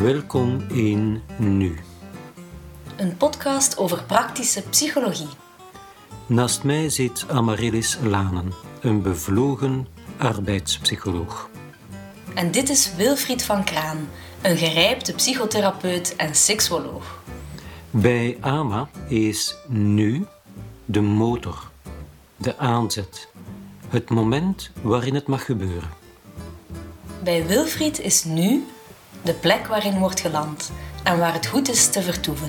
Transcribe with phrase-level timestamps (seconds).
[0.00, 1.78] Welkom in Nu.
[2.96, 5.28] Een podcast over praktische psychologie.
[6.26, 11.48] Naast mij zit Amaryllis Lanen, een bevlogen arbeidspsycholoog.
[12.34, 14.08] En dit is Wilfried van Kraan,
[14.42, 17.22] een gerijpte psychotherapeut en seksuoloog.
[17.90, 20.26] Bij AMA is nu
[20.84, 21.70] de motor,
[22.36, 23.28] de aanzet,
[23.88, 25.90] het moment waarin het mag gebeuren.
[27.22, 28.64] Bij Wilfried is nu
[29.24, 30.70] de plek waarin wordt geland
[31.02, 32.48] en waar het goed is te vertoeven.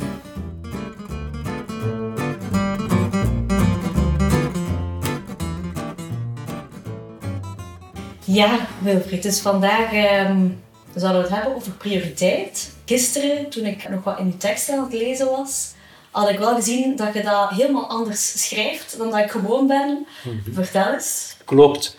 [8.23, 10.47] Ja, Wilfried, dus vandaag ehm,
[10.95, 12.71] zullen we het hebben over prioriteit.
[12.85, 15.73] Gisteren, toen ik nog wat in je tekst aan het lezen was,
[16.11, 20.07] had ik wel gezien dat je dat helemaal anders schrijft dan dat ik gewoon ben.
[20.51, 21.35] Vertel eens.
[21.45, 21.97] Klopt.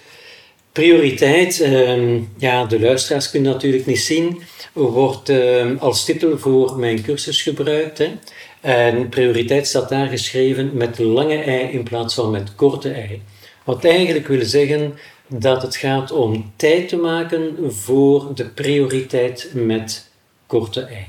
[0.74, 7.02] Prioriteit, ehm, ja, de luisteraars kunnen natuurlijk niet zien, wordt ehm, als titel voor mijn
[7.02, 7.98] cursus gebruikt.
[7.98, 8.12] Hè.
[8.60, 13.22] En prioriteit staat daar geschreven met lange ei in plaats van met korte ei.
[13.64, 14.94] Wat eigenlijk wil zeggen
[15.26, 20.10] dat het gaat om tijd te maken voor de prioriteit met
[20.46, 21.06] korte ei.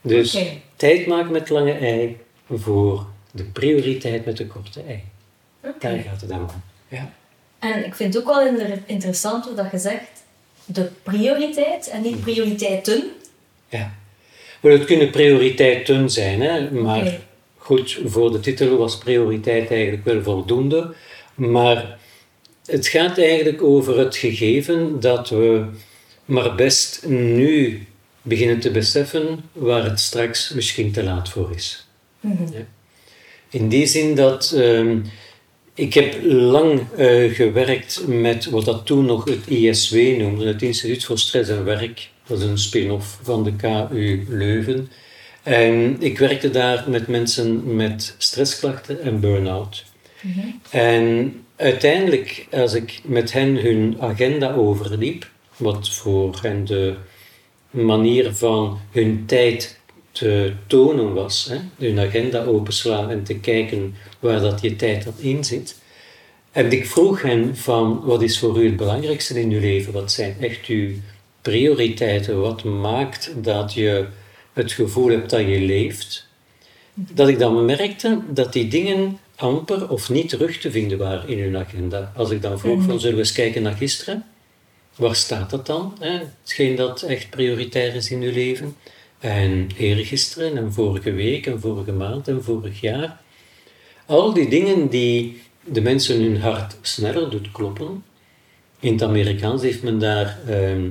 [0.00, 0.38] Dus
[0.76, 2.16] tijd maken met lange ei
[2.50, 5.02] voor de prioriteit met de korte ei.
[5.60, 6.62] Daar gaat het dan om.
[6.88, 7.12] Ja.
[7.58, 10.24] En ik vind het ook wel inter- interessant hoe dat je zegt,
[10.64, 13.02] de prioriteit en niet prioriteiten.
[13.68, 13.94] Ja.
[14.60, 16.70] Wel, het kunnen prioriteiten zijn, hè?
[16.70, 17.18] maar
[17.56, 20.94] goed, voor de titel was prioriteit eigenlijk wel voldoende.
[21.34, 21.98] Maar
[22.66, 25.64] het gaat eigenlijk over het gegeven dat we
[26.24, 27.86] maar best nu
[28.22, 31.86] beginnen te beseffen waar het straks misschien te laat voor is.
[32.20, 32.30] Ja.
[33.50, 34.98] In die zin dat ehm,
[35.76, 41.04] ik heb lang eh, gewerkt met wat dat toen nog het ISW noemde, het Instituut
[41.04, 42.10] voor Stress en Werk.
[42.26, 44.90] Dat is een spin-off van de KU Leuven.
[45.42, 49.84] En ik werkte daar met mensen met stressklachten en burn-out.
[50.70, 56.94] En uiteindelijk, als ik met hen hun agenda overliep, wat voor hen de
[57.70, 59.78] manier van hun tijd
[60.16, 65.14] te tonen was, hè, hun agenda openslaan en te kijken waar dat je tijd dan
[65.18, 65.76] in zit.
[66.52, 69.92] En ik vroeg hen van, wat is voor u het belangrijkste in uw leven?
[69.92, 70.90] Wat zijn echt uw
[71.42, 72.40] prioriteiten?
[72.40, 74.06] Wat maakt dat je
[74.52, 76.26] het gevoel hebt dat je leeft?
[76.94, 81.42] Dat ik dan merkte dat die dingen amper of niet terug te vinden waren in
[81.42, 82.12] hun agenda.
[82.16, 84.24] Als ik dan vroeg van, zullen we eens kijken naar gisteren?
[84.96, 85.96] Waar staat dat dan?
[86.00, 86.18] Hè?
[86.42, 88.76] Hetgeen dat echt prioritair is in uw leven.
[89.18, 93.20] En eergisteren en vorige week en vorige maand en vorig jaar.
[94.06, 98.04] Al die dingen die de mensen hun hart sneller doet kloppen.
[98.80, 100.88] In het Amerikaans heeft men daar, ehm,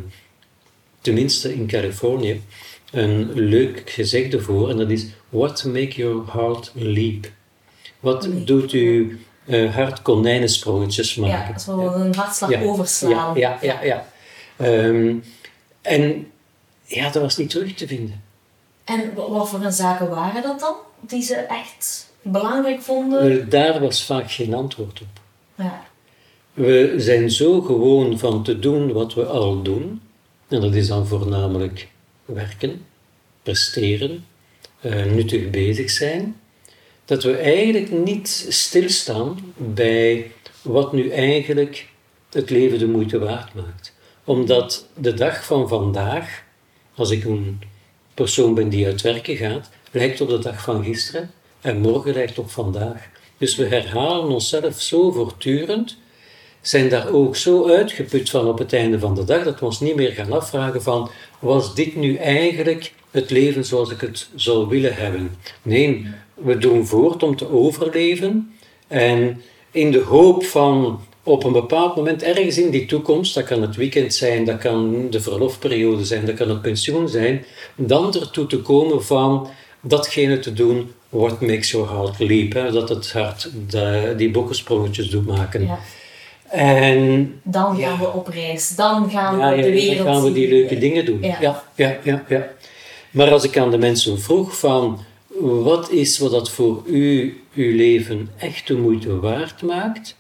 [1.02, 2.42] tenminste in Californië,
[2.92, 4.70] een leuk gezegde voor.
[4.70, 7.32] En dat is, what make your heart leap?
[8.00, 9.12] Wat doet uw
[9.46, 11.54] eh, hart konijnensprongetjes maken?
[11.54, 13.38] Ja, zo een hartslag Ja, overslaan.
[13.38, 13.84] Ja, ja, ja.
[13.84, 14.08] ja.
[14.58, 15.16] Ehm,
[15.82, 16.28] en
[16.86, 18.24] ja, dat was niet terug te vinden.
[18.84, 20.76] En wa- wat voor een zaken waren dat dan?
[21.00, 23.38] Die ze echt belangrijk vonden?
[23.38, 25.08] Wel, Daar was vaak geen antwoord op.
[25.56, 25.84] Ja.
[26.54, 30.02] We zijn zo gewoon van te doen wat we al doen.
[30.48, 31.88] En dat is dan voornamelijk
[32.26, 32.86] werken,
[33.44, 34.26] presteren,
[34.82, 36.40] eh, nuttig bezig zijn.
[37.06, 40.32] Dat we eigenlijk niet stilstaan bij
[40.62, 41.88] wat nu eigenlijk
[42.32, 43.94] het leven de moeite waard maakt.
[44.24, 46.44] Omdat de dag van vandaag,
[46.96, 47.62] als ik een
[48.14, 52.40] persoon ben die uit werken gaat, lijkt op de dag van gisteren en morgen lijkt
[52.40, 53.10] op vandaag.
[53.38, 55.98] Dus we herhalen onszelf zo voortdurend,
[56.62, 59.80] zijn daar ook zo uitgeput van op het einde van de dag, dat we ons
[59.80, 64.68] niet meer gaan afvragen van, was dit nu eigenlijk het leven zoals ik het zou
[64.68, 65.38] willen hebben?
[65.62, 68.56] Nee, we doen voort om te overleven
[68.88, 69.42] en
[69.72, 73.76] in de hoop van op een bepaald moment ergens in die toekomst, dat kan het
[73.76, 77.46] weekend zijn, dat kan de verlofperiode zijn, dat kan het pensioen zijn,
[77.76, 79.48] dan ertoe te komen van
[79.82, 82.54] datgene te doen what makes your heart leap.
[82.54, 82.72] Hè?
[82.72, 85.62] Dat het hart de, die bokkensprongetjes doet maken.
[85.66, 85.80] ja.
[86.50, 87.98] En Dan gaan Ja.
[88.00, 88.76] we op reis.
[88.76, 91.22] Dan gaan ja, we ja, de dan wereld gaan we die leuke dingen doen.
[91.22, 91.38] Ja.
[91.42, 92.48] Ja, ja, ja, ja.
[93.12, 95.00] Maar als ik aan de mensen vroeg van
[95.40, 100.16] wat is wat dat voor u uw leven echt de moeite waard maakt,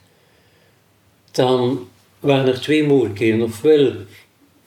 [1.35, 1.87] dan
[2.19, 3.41] waren er twee mogelijkheden.
[3.41, 3.93] Ofwel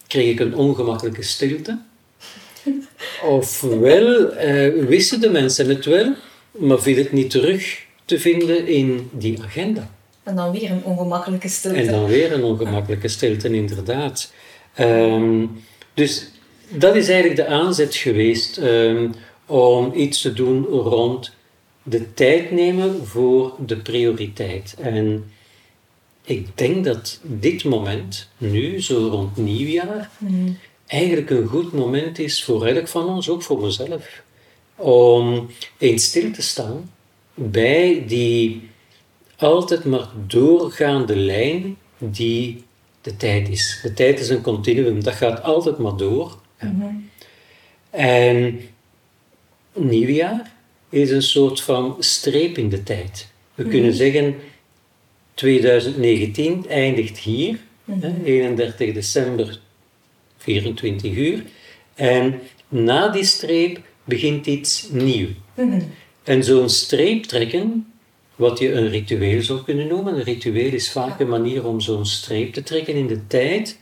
[0.07, 1.79] kreeg ik een ongemakkelijke stilte,
[3.23, 6.15] ofwel eh, wisten de mensen het wel,
[6.51, 9.91] maar viel het niet terug te vinden in die agenda.
[10.23, 11.79] En dan weer een ongemakkelijke stilte.
[11.79, 14.33] En dan weer een ongemakkelijke stilte, inderdaad.
[14.75, 15.47] Ehm,
[15.95, 16.31] dus
[16.69, 19.11] dat is eigenlijk de aanzet geweest ehm,
[19.47, 21.33] om iets te doen rond
[21.83, 24.75] de tijd nemen voor de prioriteit.
[24.81, 25.31] En
[26.29, 30.11] ik denk dat dit moment, nu, zo rond nieuwjaar,
[30.87, 34.23] eigenlijk een goed moment is voor elk van ons, ook voor mezelf,
[34.77, 36.91] om eens stil te staan
[37.35, 38.69] bij die
[39.37, 42.65] altijd maar doorgaande lijn die
[43.01, 43.81] de tijd is.
[43.83, 46.39] De tijd is een continuum, dat gaat altijd maar door.
[47.91, 48.61] En
[49.73, 50.53] nieuwjaar
[50.89, 53.29] is een soort van streep in de tijd.
[53.55, 54.35] We kunnen zeggen,
[55.39, 59.59] 2019 eindigt hier, hè, 31 december,
[60.37, 61.43] 24 uur.
[61.95, 65.29] En na die streep begint iets nieuw.
[66.23, 67.93] En zo'n streep trekken,
[68.37, 72.07] wat je een ritueel zou kunnen noemen, een ritueel is vaak een manier om zo'n
[72.07, 73.79] streep te trekken in de tijd,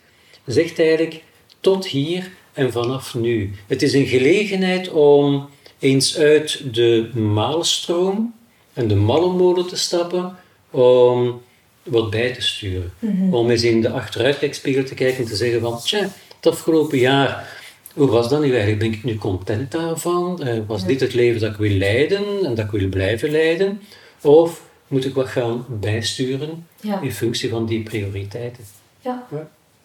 [0.46, 1.22] zegt eigenlijk
[1.60, 3.50] tot hier en vanaf nu.
[3.66, 5.48] Het is een gelegenheid om
[5.78, 8.34] eens uit de maalstroom
[8.72, 10.36] en de mallenmolen te stappen,
[10.70, 11.44] om
[11.86, 12.92] wat bij te sturen.
[13.30, 15.98] Om eens in de achteruitkijkspiegel te kijken en te zeggen van, tja,
[16.36, 17.48] het afgelopen jaar,
[17.94, 18.78] hoe was dat nu eigenlijk?
[18.78, 20.42] Ben ik nu content daarvan?
[20.42, 23.80] Eh, was dit het leven dat ik wil leiden en dat ik wil blijven leiden?
[24.20, 27.00] Of moet ik wat gaan bijsturen Ja.
[27.00, 28.64] in functie van die prioriteiten?
[29.00, 29.26] Ja.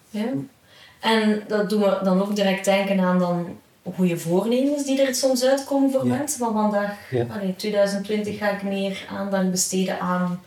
[0.10, 0.26] Ja.
[1.00, 3.58] En dat doen we dan ook direct denken aan dan
[3.96, 6.40] goede voornemens die er soms uitkomen voor mensen.
[6.40, 7.26] Van vandaag, Ja.
[7.30, 10.42] allee, 2020 ga ik meer aandacht besteden aan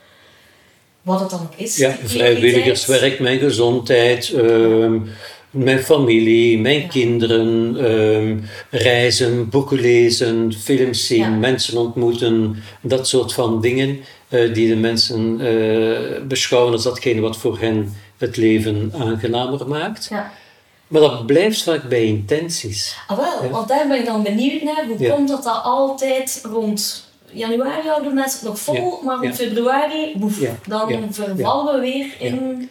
[1.04, 1.76] wat het dan ook is.
[1.76, 4.98] Ja, vrijwilligerswerk, mijn gezondheid, ehm,
[5.50, 6.86] mijn familie, mijn Ja.
[6.88, 8.38] kinderen, ehm,
[8.70, 11.28] reizen, boeken lezen, films zien, Ja.
[11.28, 17.36] mensen ontmoeten, dat soort van dingen eh, die de mensen eh, beschouwen als datgene wat
[17.36, 20.06] voor hen het leven aangenamer maakt.
[20.10, 20.32] Ja.
[20.88, 22.96] Maar dat blijft vaak bij intenties.
[23.06, 24.84] Ah, wel, want daar ben ik dan benieuwd naar.
[24.88, 27.03] Hoe komt dat dat altijd rond
[27.34, 29.34] januari houden mensen het nog vol, maar Ja.
[29.34, 32.68] februari, boef, dan vervallen we weer in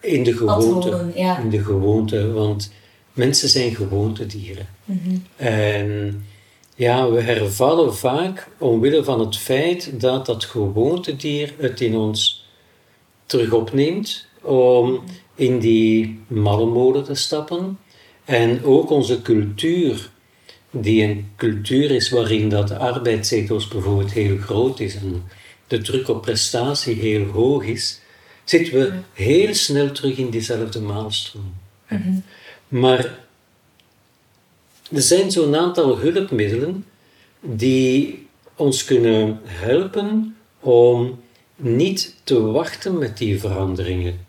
[0.00, 1.12] In de gewoonte.
[1.42, 2.72] In de gewoonte, want
[3.12, 4.66] mensen zijn gewoontedieren.
[5.36, 6.24] En
[6.74, 12.48] ja, we hervallen vaak omwille van het feit dat dat gewoontedier het in ons
[13.26, 15.02] terug opneemt om
[15.34, 17.78] in die mallenmolen te stappen.
[18.24, 20.10] En ook onze cultuur,
[20.70, 25.22] die een cultuur is waarin dat de arbeidsethos bijvoorbeeld heel groot is en
[25.66, 28.00] de druk op prestatie heel hoog is,
[28.44, 31.54] zitten we heel snel terug in diezelfde maalstroom.
[32.68, 33.18] Maar
[34.92, 36.84] er zijn zo'n aantal hulpmiddelen
[37.40, 41.20] die ons kunnen helpen om
[41.56, 44.26] niet te wachten met die veranderingen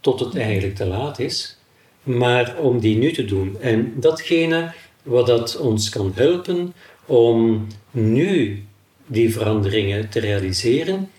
[0.00, 1.56] tot het eigenlijk te laat is,
[2.02, 3.60] maar om die nu te doen.
[3.60, 6.74] En datgene wat dat ons kan helpen
[7.06, 8.62] om nu
[9.06, 11.10] die veranderingen te realiseren,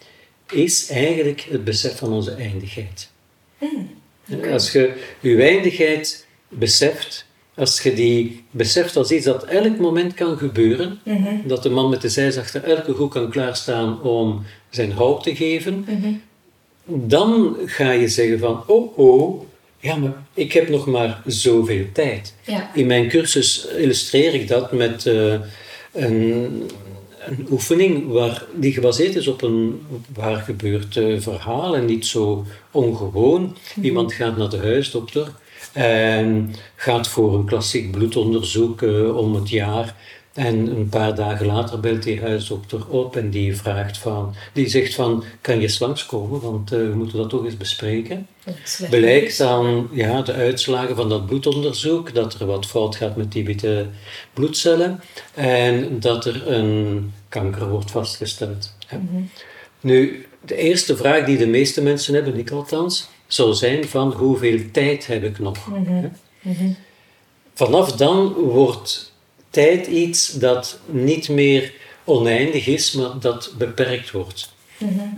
[0.52, 3.12] is eigenlijk het besef van onze eindigheid.
[4.52, 7.26] Als je je eindigheid beseft,
[7.56, 11.00] als je die beseft als iets dat elk moment kan gebeuren,
[11.46, 15.36] dat de man met de zeis achter elke hoek kan klaarstaan om zijn hout te
[15.36, 15.86] geven,
[16.86, 19.44] dan ga je zeggen van, oh oh,
[19.84, 22.34] ja, maar ik heb nog maar zoveel tijd.
[22.46, 22.72] Ja.
[22.74, 25.36] In mijn cursus illustreer ik dat met eh,
[25.92, 26.70] een,
[27.26, 29.82] een oefening waar, die gebaseerd is op een
[30.14, 33.58] waar gebeurd eh, verhaal en niet zo ongewoon.
[33.82, 35.28] Iemand gaat naar de huisdokter
[35.74, 39.96] en gaat voor een klassiek bloedonderzoek eh, om het jaar.
[40.34, 44.96] En een paar dagen later belt die huisdokter op en die vraagt van, die zegt
[44.96, 48.28] van, kan je eens langskomen, want eh, we moeten dat toch eens bespreken.
[48.90, 53.46] Blijkt aan ja, de uitslagen van dat bloedonderzoek dat er wat fout gaat met die
[53.46, 53.86] witte
[54.34, 58.76] bloedcellen en dat er een kanker wordt vastgesteld.
[58.88, 58.98] hè.
[59.80, 64.60] Nu, de eerste vraag die de meeste mensen hebben, ik althans, zou zijn van hoeveel
[64.72, 65.58] tijd heb ik nog?
[65.86, 66.10] hè?
[67.54, 69.13] Vanaf dan wordt
[69.54, 74.54] tijd iets dat niet meer oneindig is, maar dat beperkt wordt.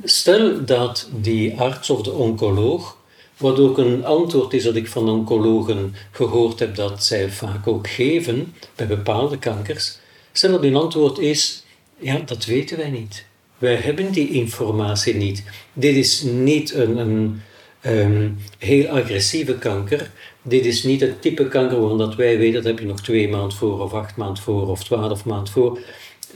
[0.03, 2.97] Stel dat die arts of de oncoloog,
[3.37, 7.87] wat ook een antwoord is dat ik van oncologen gehoord heb dat zij vaak ook
[7.87, 9.97] geven bij bepaalde kankers,
[10.31, 11.63] stel dat hun antwoord is,
[11.97, 13.25] ja, dat weten wij niet.
[13.57, 15.43] Wij hebben die informatie niet.
[15.73, 17.41] Dit is niet een, een
[17.81, 20.11] ehm, heel agressieve kanker.
[20.47, 23.29] Dit is niet het type kanker waarvan dat wij weten, dat heb je nog twee
[23.29, 25.79] maanden voor, of acht maanden voor, of twaalf maanden voor.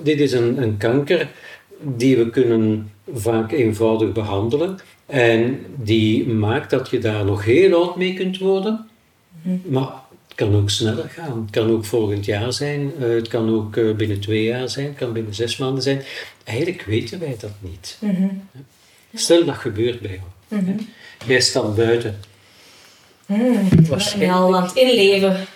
[0.02, 1.30] Dit is een, een kanker
[1.82, 4.80] die we kunnen vaak eenvoudig behandelen.
[5.06, 8.88] En die maakt dat je daar nog heel oud mee kunt worden.
[9.64, 9.94] Maar
[10.28, 11.42] het kan ook sneller gaan.
[11.42, 12.92] Het kan ook volgend jaar zijn.
[13.00, 14.86] eh, het kan ook eh, binnen twee jaar zijn.
[14.86, 16.02] Het kan binnen zes maanden zijn.
[16.44, 17.98] Eigenlijk weten wij dat niet.
[18.02, 18.28] Mhm.
[19.14, 20.62] Stel dat gebeurt bij jou.
[20.64, 20.72] Mhm.
[21.28, 22.20] Jij staat buiten.
[23.30, 24.32] Mm, ben Waarschijnlijk.
[24.32, 25.48] al aan het inleven.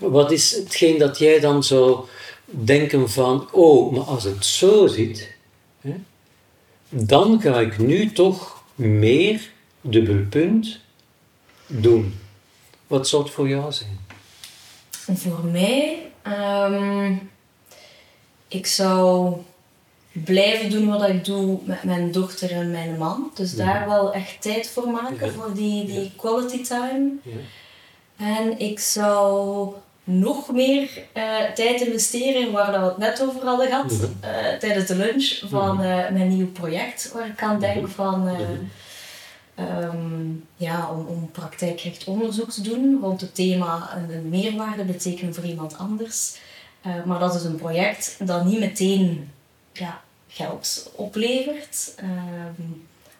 [0.00, 2.04] Wat is hetgeen dat jij dan zou
[2.44, 5.36] denken van, oh, maar als het zo zit,
[5.80, 5.94] hè,
[6.88, 9.50] dan ga ik nu toch meer
[9.80, 10.80] dubbelpunt
[11.66, 12.14] doen.
[12.86, 13.98] Wat zou het voor jou zijn?
[14.90, 17.14] Voor mij, ehm,
[18.48, 19.36] ik zou
[20.24, 23.30] blijven doen wat ik doe met mijn dochter en mijn man.
[23.34, 25.32] Dus daar wel echt tijd voor maken, Ja.
[25.32, 26.08] voor die, die Ja.
[26.16, 27.10] quality time.
[27.22, 27.36] Ja.
[28.16, 29.68] En ik zou
[30.04, 34.04] nog meer eh, tijd investeren in waar we het net over hadden gehad, Mhm.
[34.20, 37.12] eh, tijdens de lunch, van eh, mijn nieuw project.
[37.14, 38.42] Waar ik aan denk van, Mhm.
[39.54, 40.24] ehm,
[40.56, 45.44] ja, om, om praktijkgericht onderzoek te doen rond het thema een, een meerwaarde betekenen voor
[45.44, 46.36] iemand anders.
[47.04, 49.30] Maar dat is een project dat niet meteen
[49.72, 50.00] ja,
[50.36, 51.92] geld oplevert.
[51.96, 52.68] ehm,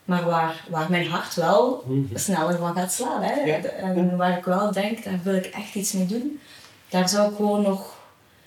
[0.04, 2.18] maar waar, waar mijn hart wel Mhm.
[2.18, 3.22] sneller van gaat slaan.
[3.22, 3.34] Hè?
[3.44, 3.56] Ja.
[3.62, 6.40] En waar ik wel denk, daar wil ik echt iets mee doen.
[6.88, 7.94] Daar zou ik gewoon nog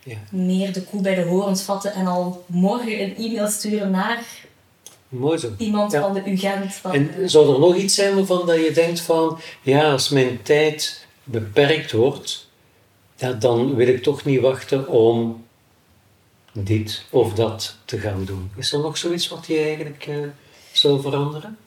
[0.03, 0.17] Ja.
[0.31, 4.23] meer de koe bij de horens vatten en al morgen een e-mail sturen naar
[5.07, 5.49] Mooi zo.
[5.57, 6.01] iemand Ja.
[6.01, 6.73] van de UGent.
[6.73, 10.41] Van, En zou er nog iets zijn waarvan dat je denkt van, ja, als mijn
[10.41, 12.47] tijd beperkt wordt,
[13.15, 15.45] ja, dan wil ik toch niet wachten om
[16.63, 18.51] dit of dat te gaan doen.
[18.55, 20.15] Is er nog zoiets wat je eigenlijk eh,
[20.71, 21.57] zou veranderen?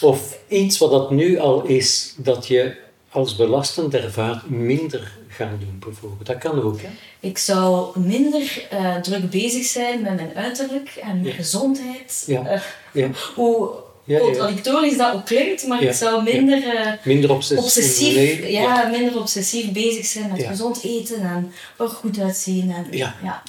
[0.00, 2.76] Of iets wat dat nu al is, dat je
[3.10, 6.26] als belastend ervaart, minder gaan doen bijvoorbeeld.
[6.26, 6.88] Dat kan ook, hè?
[7.20, 11.32] Ik zou minder eh, druk bezig zijn met mijn uiterlijk en mijn Ja.
[11.32, 12.24] gezondheid.
[12.26, 12.46] Ja.
[12.46, 12.60] Eh,
[12.92, 13.10] Ja.
[13.34, 13.70] hoe.
[14.18, 17.64] Contradictorisch dat ook klinkt, maar ik zou minder eh, Minder obsessief.
[17.64, 22.70] obsessief, nee, ja, minder obsessief bezig zijn met gezond eten en er goed uitzien.
[22.70, 23.14] En, Ja.
[23.22, 23.42] ja.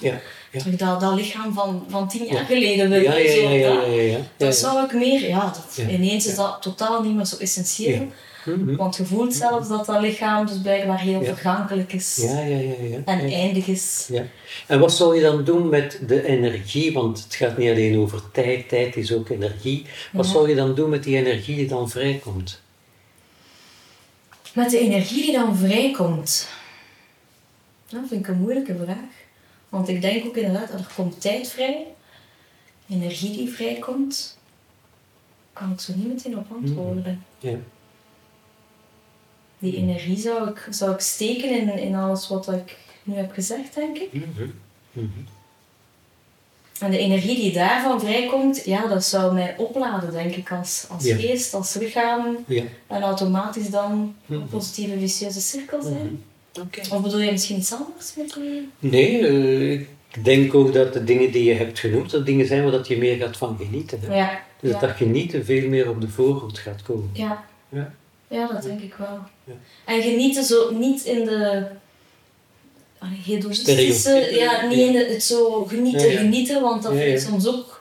[0.58, 2.44] Terug dat, dat lichaam van, van tien jaar Ja.
[2.44, 6.58] geleden wil Ja, ja, ja, ja, dat- zou ik meer, ja, dat, ineens is dat
[6.60, 8.06] totaal niet meer zo essentieel.
[8.44, 8.76] Mhm.
[8.76, 11.26] Want je voelt zelfs dat dat lichaam dus blijkbaar heel Ja.
[11.26, 12.98] vergankelijk is Ja, ja, ja, ja.
[13.04, 14.08] en eindig is.
[14.12, 14.24] Ja.
[14.66, 16.92] En wat zou je dan doen met de energie?
[16.92, 19.86] Want het gaat niet alleen over tijd, tijd is ook energie.
[20.12, 20.32] Wat Ja.
[20.32, 22.60] zou je dan doen met die energie die dan vrijkomt?
[24.54, 26.48] Met de energie die dan vrijkomt.
[27.88, 28.96] Dat vind ik een moeilijke vraag.
[29.68, 31.86] Want ik denk ook inderdaad, dat er komt tijd vrij.
[32.90, 34.38] Energie die vrijkomt.
[35.52, 37.24] Kan ik zo niet meteen op antwoorden.
[37.38, 37.56] Ja.
[39.62, 43.74] Die energie zou ik, zou ik steken in, in alles wat ik nu heb gezegd,
[43.74, 44.12] denk ik.
[44.12, 44.48] Mhm.
[44.92, 45.06] Mhm.
[46.80, 51.04] En de energie die daarvan vrijkomt, ja, dat zou mij opladen, denk ik, als, als
[51.04, 51.16] Ja.
[51.16, 52.36] geest, als lichaam.
[52.46, 52.62] Ja.
[52.86, 54.46] En automatisch dan een Mhm.
[54.48, 56.22] positieve, vicieuze cirkel zijn.
[56.60, 56.80] Oké.
[56.94, 58.68] Of bedoel je misschien iets anders met die...
[58.78, 62.62] Nee, eh, ik denk ook dat de dingen die je hebt genoemd, dat dingen zijn
[62.62, 64.00] waar dat je meer gaat van genieten.
[64.00, 64.14] Hè?
[64.16, 67.10] Ja, Dus ja, dat genieten veel meer op de voorgrond gaat komen.
[67.12, 67.44] ja.
[67.68, 67.94] Ja.
[68.28, 69.18] ja, dat denk ik wel.
[69.44, 69.52] Ja.
[69.84, 71.66] En genieten zo niet in de
[73.24, 74.28] hedonistische...
[74.30, 76.18] Ja, niet in de, het zo genieten, Ja, ja.
[76.18, 77.80] genieten, want dat vind ik soms ook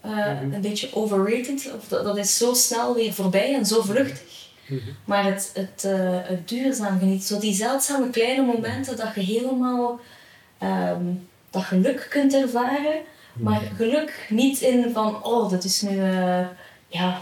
[0.00, 0.52] eh, Mhm.
[0.52, 1.70] een beetje overrated.
[1.78, 4.30] Of dat, dat is zo snel weer voorbij en zo vluchtig.
[4.66, 4.80] Mhm.
[5.04, 10.00] Maar het, het, eh, het duurzaam genieten, zo die zeldzame kleine momenten dat je helemaal
[10.58, 11.02] ehm,
[11.50, 13.00] dat geluk kunt ervaren.
[13.32, 16.46] Maar geluk niet in van, oh, dat is nu eh,
[16.88, 17.20] ja,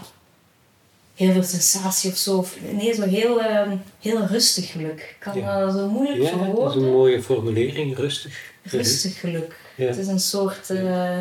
[1.25, 2.37] heel veel sensatie of zo.
[2.37, 4.99] Of, nee, zo heel, ehm, heel rustig geluk.
[4.99, 5.59] Ik kan Ja.
[5.59, 6.83] dat zo moeilijk Ja, dat is verwoorden.
[6.83, 8.51] een mooie formulering, rustig.
[8.63, 9.55] Rustig geluk.
[9.75, 9.85] Ja.
[9.87, 10.69] Het is een soort...
[10.69, 11.17] eh,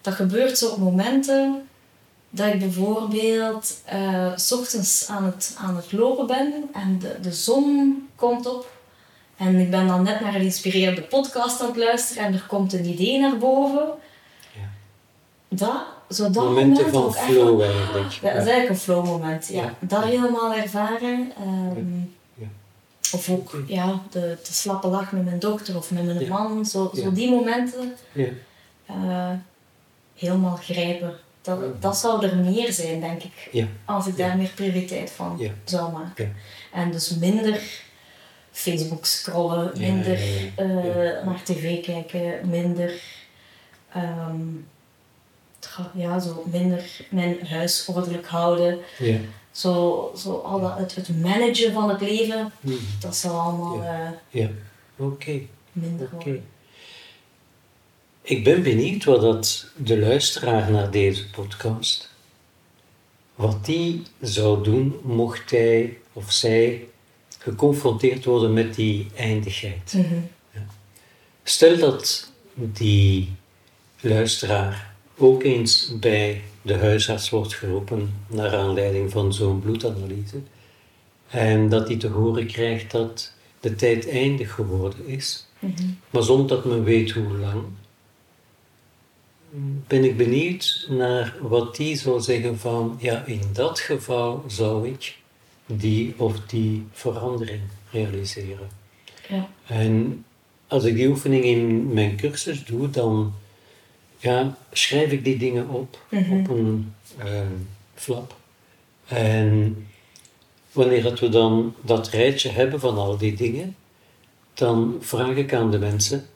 [0.00, 1.68] dat gebeurt zo op momenten
[2.30, 7.32] dat ik bijvoorbeeld eh, s ochtends aan het, aan het lopen ben en de, de
[7.32, 8.74] zon komt op.
[9.36, 12.72] En ik ben dan net naar een inspirerende podcast aan het luisteren en er komt
[12.72, 13.88] een idee naar boven.
[14.54, 14.68] Ja.
[15.48, 18.08] Dat, zo dat Momenten moment van echt flow eigenlijk.
[18.22, 19.62] Dat is eigenlijk een flow moment, ja.
[19.62, 19.74] Ja.
[19.80, 21.32] Dat helemaal ervaren.
[21.40, 21.98] ehm,
[22.34, 22.46] Ja.
[23.12, 26.28] Of ook ja, de, de slappe lach met mijn dochter of met mijn Ja.
[26.28, 26.66] man.
[26.66, 27.10] Zo, zo Ja.
[27.10, 28.28] die momenten Ja.
[28.86, 29.30] eh,
[30.14, 31.14] helemaal grijpen.
[31.42, 31.66] Dat, Ja.
[31.80, 33.48] dat zou er meer zijn, denk ik.
[33.52, 33.66] Ja.
[33.84, 35.50] Als ik daar meer prioriteit van Ja.
[35.64, 36.24] zou maken.
[36.72, 36.80] Ja.
[36.80, 37.62] En dus minder
[38.52, 40.24] Facebook scrollen, Ja, minder ja,
[40.56, 40.62] ja.
[40.64, 41.24] eh, Ja.
[41.24, 42.92] naar tv kijken, minder...
[43.92, 44.40] ehm,
[45.94, 48.78] ja, zo minder mijn huis ordelijk houden.
[48.98, 49.18] Ja.
[49.50, 52.74] Zo, zo al dat, het, het managen van het leven, Mhm.
[53.00, 54.04] dat zou allemaal Ja.
[54.30, 54.48] eh, Ja.
[54.96, 55.40] Oké.
[55.72, 56.44] minder worden.
[58.22, 62.10] Ik ben benieuwd wat dat de luisteraar naar deze podcast,
[63.34, 66.88] wat die zou doen mocht hij of zij
[67.38, 69.92] geconfronteerd worden met die eindigheid.
[69.96, 70.14] Mhm.
[71.42, 73.34] Stel dat die
[74.00, 80.36] luisteraar ook eens bij de huisarts wordt geroepen naar aanleiding van zo'n bloedanalyse
[81.30, 85.72] en dat hij te horen krijgt dat de tijd eindig geworden is, Mhm.
[86.10, 87.62] maar zonder dat men weet hoe lang,
[89.86, 95.18] ben ik benieuwd naar wat die zou zeggen van, ja, in dat geval zou ik
[95.66, 98.68] die of die verandering realiseren.
[99.28, 99.48] Ja.
[99.66, 100.24] En
[100.66, 103.32] als ik die oefening in mijn cursus doe, dan
[104.26, 106.32] ja, schrijf ik die dingen op Mhm.
[106.40, 107.40] op een eh,
[107.94, 108.34] flap.
[109.08, 109.86] En
[110.72, 113.76] wanneer dat we dan dat rijtje hebben van al die dingen,
[114.54, 116.26] dan vraag ik aan de mensen,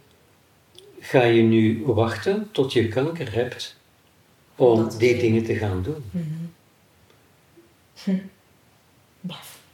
[1.01, 3.77] ga je nu wachten tot je kanker hebt
[4.57, 6.05] om Dat die dingen te gaan doen?
[6.11, 6.25] Mhm.
[8.05, 8.11] Hm.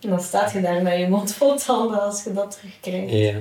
[0.01, 3.13] En dan staat je daar met je mond vol tanden als je dat terugkrijgt.
[3.13, 3.35] Ja.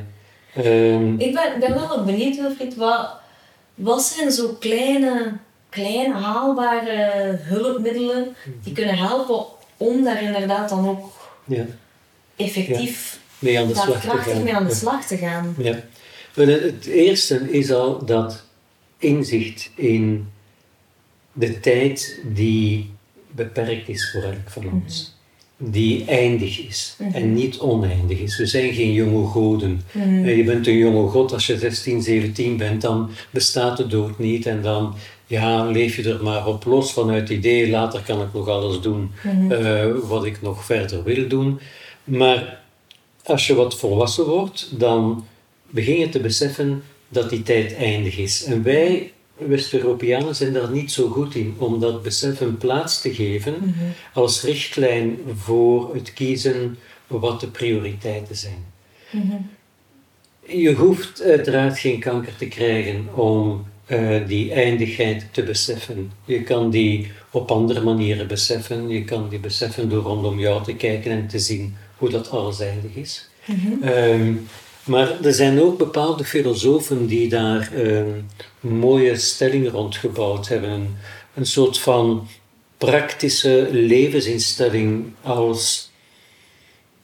[0.54, 3.16] Ehm, Ik ben, ben wel benieuwd, Wilfried, wat,
[3.76, 5.38] wat zijn zo kleine,
[5.70, 9.46] kleine haalbare hulpmiddelen die kunnen helpen
[9.78, 11.12] om daar inderdaad dan ook
[11.46, 11.66] ja,
[12.36, 14.44] effectief mee aan de gaan.
[14.44, 15.56] mee aan de slag te gaan?
[15.58, 15.80] Ja.
[16.34, 18.44] Wel, Het eerste is al dat
[18.98, 20.32] inzicht in
[21.34, 22.94] de tijd die
[23.32, 25.16] beperkt is voor elk van ons.
[25.58, 27.14] Die eindig is Mhm.
[27.16, 28.38] en niet oneindig is.
[28.38, 29.82] We zijn geen jonge goden.
[29.92, 30.26] Mhm.
[30.26, 34.20] Eh, Je bent een jonge god als je 16, 17 bent, dan bestaat de dood
[34.20, 34.94] niet en dan
[35.28, 38.80] ja, leef je er maar op los vanuit het idee, later kan ik nog alles
[38.80, 39.52] doen Mhm.
[39.52, 41.60] eh, wat ik nog verder wil doen.
[42.04, 42.62] Maar
[43.24, 45.26] als je wat volwassen wordt, dan
[45.70, 48.44] begin je te beseffen dat die tijd eindig is.
[48.44, 53.14] En wij, West-Europeanen, zijn daar niet zo goed in om dat besef een plaats te
[53.14, 53.74] geven Mhm.
[54.14, 56.78] als richtlijn voor het kiezen
[57.08, 58.66] wat de prioriteiten zijn.
[59.12, 59.36] Mhm.
[60.48, 66.12] Je hoeft uiteraard geen kanker te krijgen om eh, die eindigheid te beseffen.
[66.26, 68.90] Je kan die op andere manieren beseffen.
[68.90, 72.60] Je kan die beseffen door rondom jou te kijken en te zien hoe dat alles
[72.60, 73.30] eindig is.
[73.46, 73.84] Mhm.
[73.84, 74.34] Ehm,
[74.86, 78.10] maar er zijn ook bepaalde filosofen die daar ehm,
[78.60, 80.70] mooie stellingen rond gebouwd hebben.
[80.70, 80.96] Een,
[81.34, 82.28] een soort van
[82.78, 85.92] praktische levensinstelling als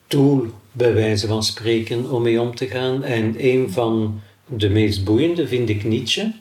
[0.08, 3.04] tool, bij wijze van spreken, om mee om te gaan.
[3.04, 6.34] En een van de meest boeiende vind ik Nietzsche,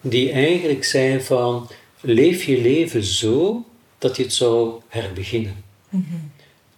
[0.00, 1.68] die eigenlijk zei van,
[2.00, 3.64] leef je leven zo
[3.98, 5.64] dat je het zou herbeginnen.
[5.88, 6.02] Mhm.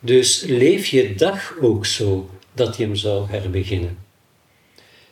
[0.01, 3.99] Dus leef je dag ook zo dat je hem zou herbeginnen.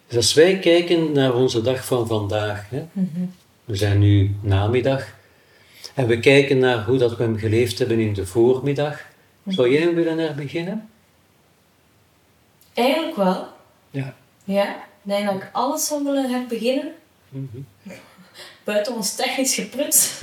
[0.07, 3.21] Dus als wij kijken naar onze dag van vandaag, hè, Mhm.
[3.65, 5.07] we zijn nu namiddag,
[5.95, 9.01] en we kijken naar hoe dat we hem geleefd hebben in de voormiddag,
[9.47, 10.89] zou jij hem willen herbeginnen?
[12.75, 13.47] Eigenlijk wel.
[13.91, 14.15] Ja.
[14.45, 14.75] Ja.
[15.05, 16.93] Ik denk dat ik alles zou willen herbeginnen.
[17.29, 17.57] Mhm.
[18.65, 20.23] Buiten ons technisch geprutst.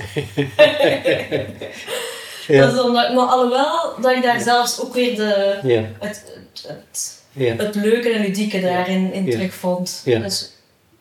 [2.46, 2.60] Ja.
[2.60, 6.24] Dat is omdat, maar alhoewel dat ik daar zelfs ook weer de, Ja, het,
[6.66, 7.22] het,
[7.58, 10.02] het, leuke en ludieke daarin in terugvond.
[10.04, 10.52] Dus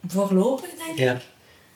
[0.08, 0.98] voorlopig denk ik.
[0.98, 1.22] ja.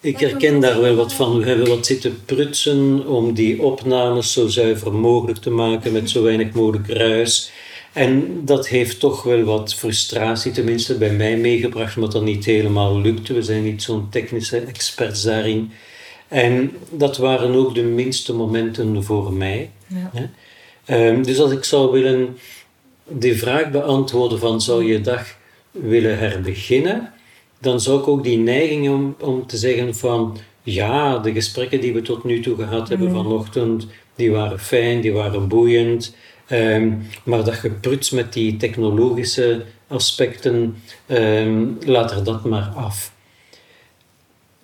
[0.04, 1.40] Ik herken daar wel wat van.
[1.40, 6.24] We hebben wat zitten prutsen om die opnames zo zuiver mogelijk te maken met zo
[6.24, 7.52] weinig mogelijk ruis.
[7.94, 13.02] En dat heeft toch wel wat frustratie, tenminste bij mij meegebracht, omdat dat niet helemaal
[13.02, 13.34] lukte.
[13.34, 15.72] We zijn niet zo'n technische experts daarin.
[16.34, 19.70] En dat waren ook de minste momenten voor mij.
[19.88, 20.30] Ja.
[20.86, 22.38] Ehm, dus als ik zou willen
[23.08, 25.36] die vraag beantwoorden van zou je dag
[25.72, 27.14] willen herbeginnen,
[27.60, 31.94] dan zou ik ook die neiging om, om te zeggen van ja, de gesprekken die
[31.94, 36.16] we tot nu toe gehad hebben vanochtend, die waren fijn, die waren boeiend.
[36.48, 36.92] Ehm,
[37.24, 43.14] maar dat gepruts met die technologische aspecten, ehm, laat er dat maar af.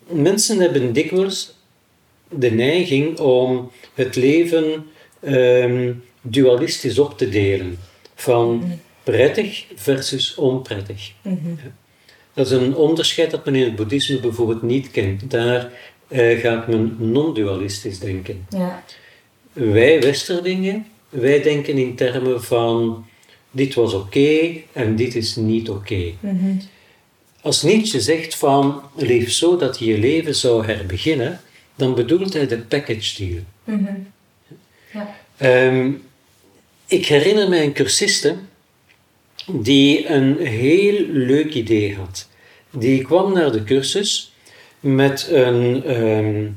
[0.07, 1.57] Mensen hebben dikwijls
[2.29, 4.85] de neiging om het leven
[5.19, 7.77] ehm, dualistisch op te delen.
[8.15, 11.11] Van prettig versus onprettig.
[11.21, 11.35] Mhm.
[12.33, 15.31] Dat is een onderscheid dat men in het boeddhisme bijvoorbeeld niet kent.
[15.31, 15.71] Daar
[16.07, 18.45] eh, gaat men non-dualistisch denken.
[18.49, 18.83] Ja.
[19.53, 23.05] Wij Westerlingen, wij denken in termen van
[23.51, 26.13] dit was oké en dit is niet oké.
[26.19, 26.51] Mhm.
[27.41, 31.41] Als Nietzsche zegt van leef zo dat je je leven zou herbeginnen,
[31.79, 33.43] dan bedoelt hij de package deal.
[33.63, 33.93] Mhm.
[34.93, 35.15] Ja.
[35.37, 35.91] Ehm,
[36.87, 38.35] ik herinner mij een cursiste
[39.45, 42.27] die een heel leuk idee had.
[42.71, 44.33] Die kwam naar de cursus
[44.79, 46.47] met een, ehm,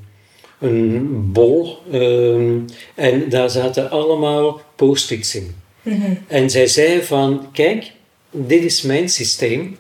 [0.59, 2.59] een bol ehm,
[2.95, 5.55] en daar zaten allemaal post-its in.
[5.83, 6.15] Mhm.
[6.27, 7.93] En zij zei van, kijk,
[8.31, 9.77] dit is mijn systeem.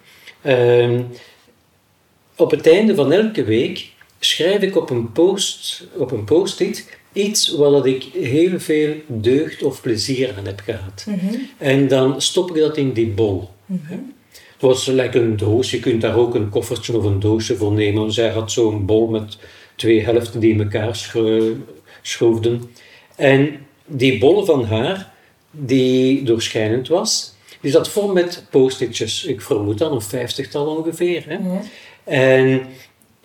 [2.36, 3.91] Op het einde van elke week
[4.24, 9.62] schrijf ik op een post, op een post-it iets waar dat ik heel veel deugd
[9.62, 11.06] of plezier aan heb gehad.
[11.06, 11.34] Mhm.
[11.58, 13.48] En dan stop ik dat in die bol.
[14.32, 15.70] Het was lekker een doos.
[15.70, 18.12] Je kunt daar ook een koffertje of een doosje voor nemen.
[18.12, 19.36] Zij had zo'n bol met
[19.76, 21.56] twee helften die in elkaar schro-
[22.02, 22.62] schroefden.
[23.16, 23.56] En
[23.86, 25.12] die bol van haar,
[25.50, 29.24] die doorschijnend was, die zat vol met post-itjes.
[29.24, 31.24] Ik vermoed dan een vijftigtal ongeveer.
[31.28, 31.38] Hè?
[32.04, 32.62] En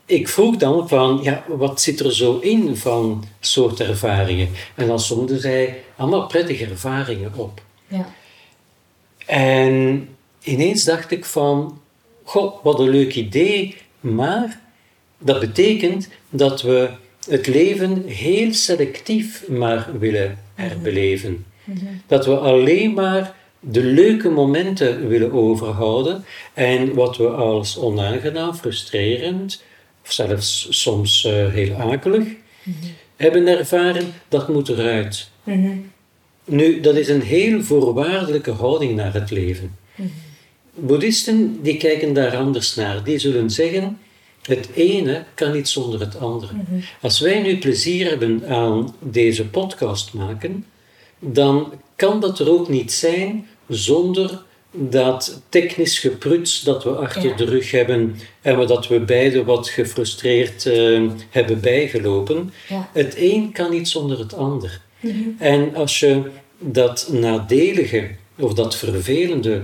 [0.07, 4.49] ik vroeg dan van, ja, wat zit er zo in van soort ervaringen?
[4.75, 7.61] En dan somde zij allemaal prettige ervaringen op.
[7.87, 8.09] Ja.
[9.25, 10.07] En
[10.43, 11.81] ineens dacht ik van,
[12.23, 14.61] goh, wat een leuk idee, maar
[15.17, 16.89] dat betekent dat we
[17.29, 21.45] het leven heel selectief maar willen herbeleven.
[22.07, 29.63] Dat we alleen maar de leuke momenten willen overhouden en wat we als onaangenaam, frustrerend,
[30.07, 32.23] of zelfs soms eh, heel akelig
[33.15, 35.29] hebben ervaren, dat moet eruit.
[35.43, 35.77] Mhm.
[36.45, 39.77] Nu, dat is een heel voorwaardelijke houding naar het leven.
[40.75, 43.03] Boeddhisten die kijken daar anders naar.
[43.03, 43.99] Die zullen zeggen,
[44.41, 46.53] het ene kan niet zonder het andere.
[47.01, 50.65] Als wij nu plezier hebben aan deze podcast maken,
[51.19, 57.35] dan kan dat er ook niet zijn zonder dat technisch gepruts dat we achter Ja.
[57.35, 62.53] de rug hebben en dat we beide wat gefrustreerd eh, hebben bijgelopen.
[62.69, 62.89] Ja.
[62.93, 64.81] Het een kan niet zonder het ander.
[65.37, 66.21] En als je
[66.59, 69.63] dat nadelige of dat vervelende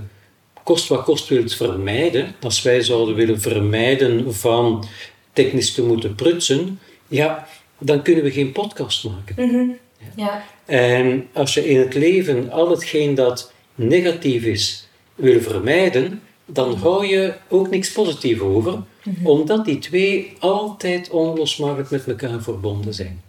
[0.63, 4.85] kost wat kost wilt vermijden, als wij zouden willen vermijden van
[5.33, 7.47] technisch te moeten prutsen, ja,
[7.79, 9.47] dan kunnen we geen podcast maken.
[9.47, 9.69] Mhm.
[10.15, 10.43] Ja.
[10.65, 17.05] En als je in het leven al hetgeen dat negatief is wil vermijden, dan hou
[17.05, 18.79] je ook niks positief over,
[19.23, 23.21] omdat die twee altijd onlosmakelijk met elkaar verbonden zijn.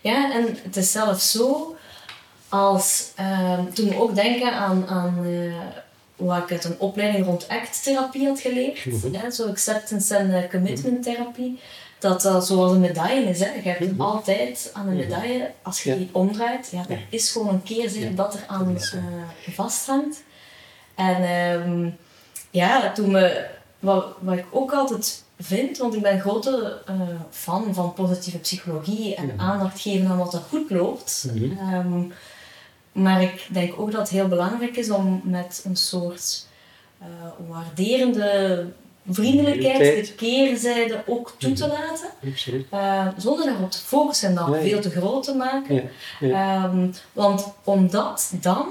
[0.00, 1.76] Ja, en het is zelfs zo
[2.48, 5.54] als ehm, toen we ook denken aan, aan eh,
[6.16, 11.02] hoe ik uit een opleiding rond ACT-therapie had geleerd, hè, zo acceptance en eh, commitment
[11.02, 11.58] therapie,
[11.98, 13.40] dat dat zoals een medaille is.
[13.40, 13.52] Hè.
[13.54, 15.96] Je hebt altijd aan een medaille, als je Ja.
[15.96, 18.14] die omdraait, ja, er is gewoon een keerzijde Ja.
[18.16, 20.22] dat er aan eh, vasthangt.
[21.08, 21.90] En ehm,
[22.50, 23.46] ja, toen we,
[23.78, 29.14] wat, wat ik ook altijd vind, want ik ben grote eh, fan van positieve psychologie
[29.14, 31.26] en aandacht geven aan wat er goed loopt.
[31.34, 31.58] Mhm.
[31.58, 32.02] Ehm,
[32.92, 36.46] maar ik denk ook dat het heel belangrijk is om met een soort
[36.98, 37.06] eh,
[37.48, 38.66] waarderende
[39.08, 42.08] vriendelijkheid de keerzijde ook toe te laten.
[42.30, 42.66] Absoluut.
[42.70, 44.70] Eh, zonder daarop te focussen en dat Nee.
[44.70, 45.74] veel te groot te maken.
[45.74, 45.82] Ja,
[46.20, 46.64] ja.
[46.64, 48.66] Ehm, want omdat dan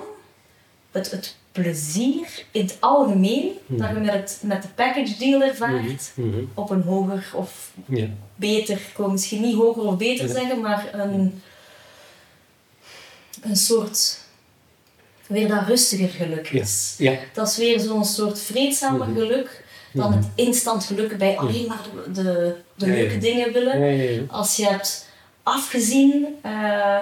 [0.91, 6.11] het, het plezier in het algemeen dat je met, het, met de package deal ervaart,
[6.15, 6.43] Mhm, mhm.
[6.53, 8.07] op een hoger of Ja.
[8.35, 10.33] beter, ik wil misschien niet hoger of beter Ja.
[10.33, 11.41] zeggen, maar een,
[13.41, 14.19] een soort
[15.27, 16.95] weer dat rustiger geluk is.
[16.97, 17.13] Ja.
[17.33, 19.17] Dat is weer zo'n soort vreedzamer Mhm.
[19.19, 21.81] geluk dan het instant geluk bij alleen maar
[22.13, 24.29] de, de, leuke dingen willen.
[24.29, 25.09] Als je hebt
[25.43, 26.97] afgezien eh,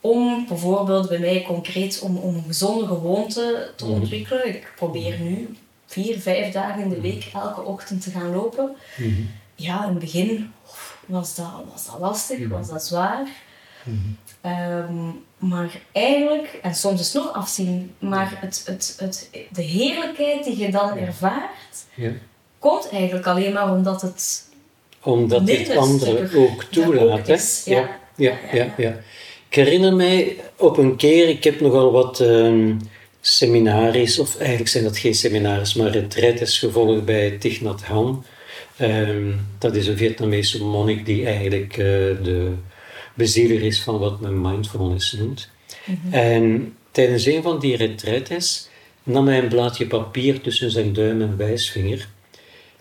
[0.00, 3.94] om bijvoorbeeld bij mij concreet om, om een gezonde gewoonte te Mhm.
[3.94, 4.48] ontwikkelen.
[4.48, 5.56] Ik probeer nu
[5.86, 8.76] vier, vijf dagen in de week elke ochtend te gaan lopen.
[8.96, 9.10] Mhm.
[9.54, 10.52] Ja, in het begin
[11.06, 12.48] was dat, was dat lastig, Mhm.
[12.48, 13.26] was dat zwaar.
[14.40, 14.94] Ehm,
[15.38, 20.58] maar eigenlijk, en soms is het nog afzien, maar het, het, het, de heerlijkheid die
[20.58, 22.10] je dan ervaart, Ja.
[22.58, 24.46] komt eigenlijk alleen maar omdat het
[25.02, 27.18] Omdat dit andere ook toelaat.
[27.20, 27.36] ook hè?
[27.64, 28.96] Ja, ja, ja, ja.
[29.48, 32.76] Ik herinner mij op een keer, ik heb nogal wat ehm
[33.20, 38.16] seminaries, of eigenlijk zijn dat geen seminaries, maar retretes gevolgd bij Thich Nhat Hanh.
[38.76, 41.84] Ehm, dat is een Vietnamese monnik die eigenlijk eh,
[42.22, 42.52] de
[43.14, 45.48] bezieler is van wat men mindfulness noemt.
[46.10, 48.68] En tijdens een van die retretes
[49.02, 52.08] nam hij een blaadje papier tussen zijn duim en wijsvinger.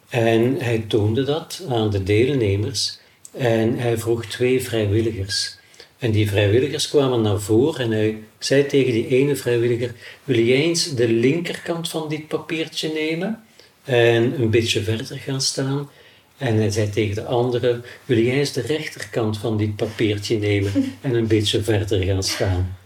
[0.10, 2.99] En hij toonde dat aan de deelnemers.
[3.32, 5.57] En hij vroeg twee vrijwilligers.
[5.99, 10.62] En die vrijwilligers kwamen naar voren en hij zei tegen die ene vrijwilliger: Wil jij
[10.62, 13.43] eens de linkerkant van dit papiertje nemen
[13.83, 15.89] en een beetje verder gaan staan?
[16.38, 20.71] En hij zei tegen de andere: Wil jij eens de rechterkant van dit papiertje nemen
[21.01, 22.77] en een beetje verder gaan staan?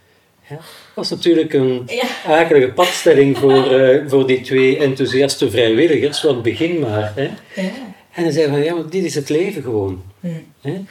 [0.49, 2.07] Ja, dat was natuurlijk een Ja.
[2.25, 7.13] akelige padstelling voor, eh, voor die twee enthousiaste vrijwilligers, want begin maar.
[7.15, 7.29] Hè.
[7.61, 7.71] Ja.
[8.11, 10.03] En dan zei van, ja, maar dit is het leven gewoon.
[10.61, 10.87] Hmm.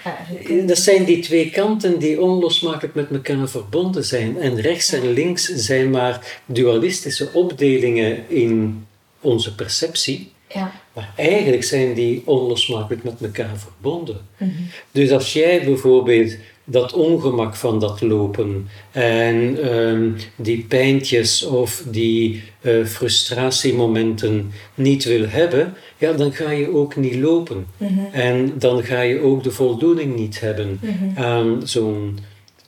[0.66, 4.38] Dat zijn die twee kanten die onlosmakelijk met elkaar verbonden zijn.
[4.38, 8.84] En rechts en links zijn maar dualistische opdelingen in
[9.20, 10.32] onze perceptie.
[10.48, 10.72] ja.
[10.92, 14.20] Maar eigenlijk zijn die onlosmakelijk met elkaar verbonden.
[14.36, 14.50] Mhm.
[14.90, 16.36] Dus als jij bijvoorbeeld
[16.70, 25.28] dat ongemak van dat lopen en ehm, die pijntjes of die eh, frustratiemomenten niet wil
[25.28, 27.66] hebben, ja, dan ga je ook niet lopen.
[27.76, 28.00] Mhm.
[28.12, 31.18] En dan ga je ook de voldoening niet hebben Mhm.
[31.18, 32.18] aan zo'n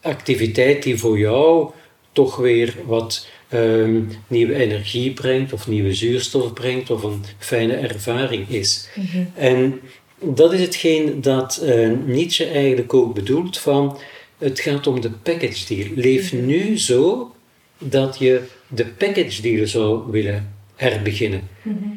[0.01, 1.71] activiteit die voor jou
[2.13, 8.49] toch weer wat ehm, nieuwe energie brengt, of nieuwe zuurstof brengt, of een fijne ervaring
[8.49, 8.89] is.
[8.95, 9.25] Mhm.
[9.35, 9.81] En
[10.23, 13.99] dat is hetgeen dat eh, Nietzsche eigenlijk ook bedoelt van
[14.39, 15.89] het gaat om de package deal.
[15.95, 17.33] Leef nu zo
[17.79, 21.49] dat je de package deal zou willen herbeginnen.
[21.63, 21.89] Mhm.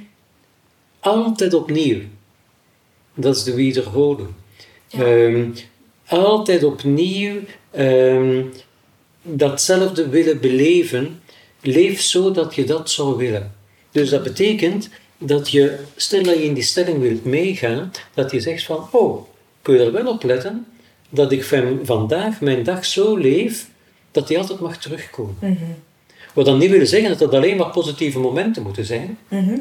[0.99, 1.99] Altijd opnieuw.
[3.13, 4.29] Dat is de wiederholing.
[4.88, 5.03] Ja.
[5.03, 5.49] Ehm,
[6.07, 7.35] altijd opnieuw
[7.71, 8.43] ehm,
[9.21, 11.21] datzelfde willen beleven.
[11.61, 13.55] Leef zo dat je dat zou willen.
[13.91, 18.39] Dus dat betekent dat je, stel dat je in die stelling wilt meegaan, dat je
[18.39, 19.28] zegt van, oh,
[19.62, 20.65] kun je er wel op letten
[21.10, 23.69] dat ik van vandaag mijn dag zo leef
[24.12, 25.36] dat die altijd mag terugkomen.
[25.39, 25.56] Mhm.
[26.34, 29.58] Wat dan niet wil zeggen dat dat alleen maar positieve momenten moeten zijn, Mhm.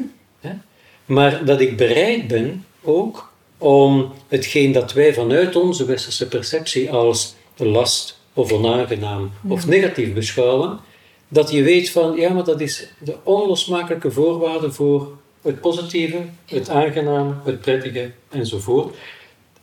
[1.05, 7.35] maar dat ik bereid ben ook om hetgeen dat wij vanuit onze westerse perceptie als
[7.57, 10.79] last of onaangenaam of negatief beschouwen,
[11.27, 16.69] dat je weet van, ja, maar dat is de onlosmakelijke voorwaarde voor het positieve, het
[16.69, 18.95] aangename, het prettige enzovoort.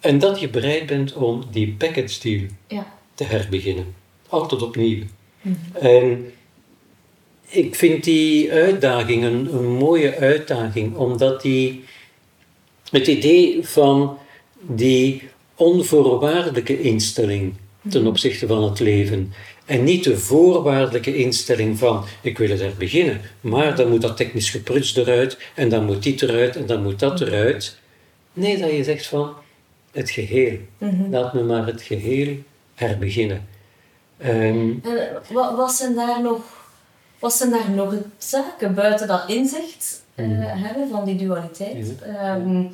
[0.01, 2.93] En dat je bereid bent om die package deal Ja.
[3.15, 3.95] te herbeginnen.
[4.29, 5.03] Altijd opnieuw.
[5.73, 6.33] En
[7.49, 11.85] ik vind die uitdaging een, een mooie uitdaging, omdat die
[12.91, 14.19] het idee van
[14.61, 15.23] die
[15.55, 17.55] onvoorwaardelijke instelling
[17.89, 19.33] ten opzichte van het leven
[19.67, 24.17] en niet de voorwaardelijke instelling van ik wil het er beginnen, maar dan moet dat
[24.17, 27.79] technisch gepruts eruit en dan moet dit eruit en dan moet dat eruit.
[28.33, 29.33] Nee, dat je zegt van
[29.93, 30.59] het geheel.
[30.79, 31.11] Mhm.
[31.11, 32.37] Laat me maar het geheel
[32.75, 33.49] herbeginnen.
[34.19, 36.43] Ehm, En wat, wat, zijn daar nog,
[37.19, 41.95] wat zijn daar nog zaken buiten dat inzicht eh, hebben van die dualiteit?
[42.05, 42.35] Ja.
[42.35, 42.65] Ehm,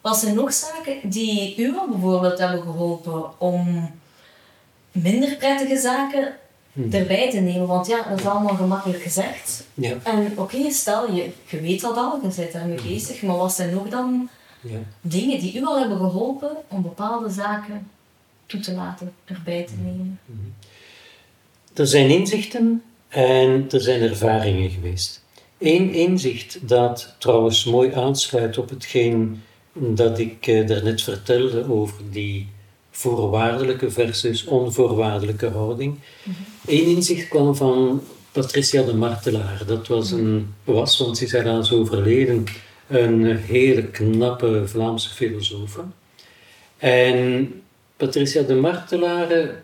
[0.00, 3.90] wat zijn nog zaken die u al bijvoorbeeld hebben geholpen om
[4.92, 6.34] minder prettige zaken
[6.90, 7.66] erbij te nemen?
[7.66, 9.66] Want ja, dat is allemaal gemakkelijk gezegd.
[9.74, 13.52] ja, En oké, stel je, je weet dat al, je bent daarmee bezig, maar wat
[13.52, 14.28] zijn nog dan
[14.60, 14.78] ja.
[15.00, 17.90] dingen die u al hebben geholpen om bepaalde zaken
[18.46, 20.20] toe te laten, erbij te nemen?
[21.74, 25.24] Er zijn inzichten en er zijn ervaringen geweest.
[25.58, 32.48] Eén inzicht dat trouwens mooi aansluit op hetgeen dat ik eh, daarnet vertelde over die
[32.98, 35.98] voorwaardelijke versus onvoorwaardelijke houding.
[36.66, 39.62] Eén inzicht kwam van Patricia de Martelaar.
[39.66, 42.44] Dat was, een, was want ze is helaas overleden,
[42.86, 45.80] een hele knappe Vlaamse filosoof.
[46.76, 47.52] En
[47.96, 49.62] Patricia de Martelaar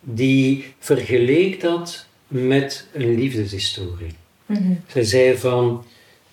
[0.00, 4.14] die vergeleek dat met een liefdeshistorie.
[4.46, 4.72] Mhm.
[4.86, 5.84] Zij zei van,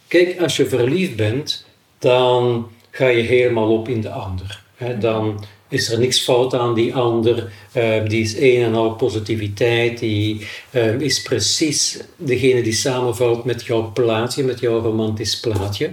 [0.07, 1.65] kijk, als je verliefd bent,
[1.99, 4.63] dan ga je helemaal op in de ander.
[4.75, 8.95] Hè, dan is er niks fout aan die ander, eh, die is een en al
[8.95, 15.89] positiviteit, die eh, is precies degene die samenvalt met jouw plaatje, met jouw romantisch plaatje.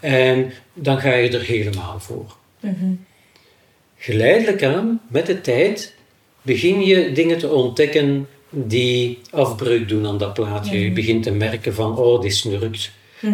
[0.00, 2.36] En dan ga je er helemaal voor.
[2.60, 2.94] Mhm.
[3.96, 5.94] Geleidelijk aan, met de tijd,
[6.42, 10.80] begin je dingen te ontdekken die afbreuk doen aan dat plaatje.
[10.80, 12.90] Je begint te merken van, oh, die snurkt.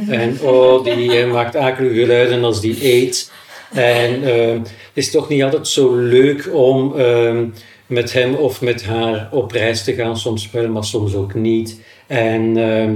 [0.09, 3.33] En oh, die eh, maakt akelige geluiden als die eet.
[3.73, 7.39] En eh, het is toch niet altijd zo leuk om eh,
[7.87, 10.19] met hem of met haar op reis te gaan.
[10.19, 11.81] Soms wel, maar soms ook niet.
[12.07, 12.91] En eh,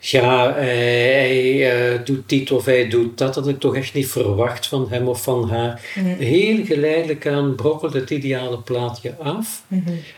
[0.00, 3.34] ja, hij eh, doet dit of hij doet dat.
[3.34, 5.80] Dat had ik toch echt niet verwacht van hem of van haar.
[6.18, 9.64] Heel geleidelijk aan brokkelt het ideale plaatje af.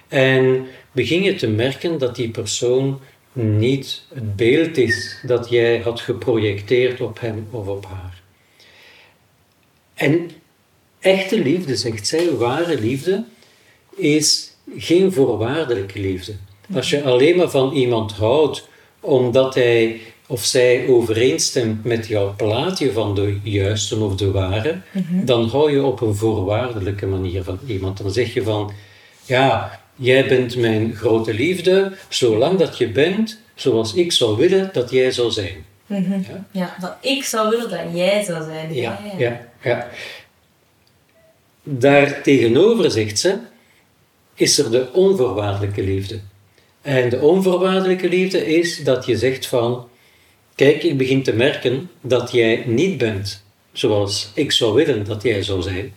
[0.08, 3.00] En begin je te merken dat die persoon
[3.32, 8.09] niet het beeld is dat jij had geprojecteerd op hem of op haar.
[10.00, 10.30] En
[11.00, 13.24] echte liefde, zegt zij, ware liefde,
[13.96, 16.32] is geen voorwaardelijke liefde.
[16.74, 18.68] Als je alleen maar van iemand houdt
[19.00, 24.80] omdat hij of zij overeenstemt met jouw plaatje van de juiste of de ware,
[25.24, 27.98] dan hou je op een voorwaardelijke manier van iemand.
[27.98, 28.72] Dan zeg je van,
[29.24, 34.90] ja, jij bent mijn grote liefde, zolang dat je bent zoals ik zou willen dat
[34.90, 35.64] jij zou zijn.
[35.86, 36.12] Mhm.
[36.12, 36.44] Ja.
[36.50, 38.74] Ja, dat ik zou willen dat jij zou zijn.
[38.74, 39.49] Ja, ja, ja.
[41.62, 43.38] Daar tegenover, zegt ze,
[44.34, 46.20] is er de onvoorwaardelijke liefde.
[46.82, 49.88] En de onvoorwaardelijke liefde is dat je zegt van,
[50.54, 53.42] kijk, ik begin te merken dat jij niet bent
[53.72, 55.94] zoals ik zou willen dat jij zou zijn.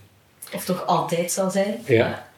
[0.53, 1.79] Of toch altijd zal zijn.
[1.85, 2.31] Ja.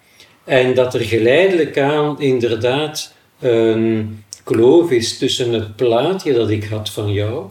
[0.44, 6.90] En dat er geleidelijk aan inderdaad een kloof is tussen het plaatje dat ik had
[6.90, 7.46] van jou,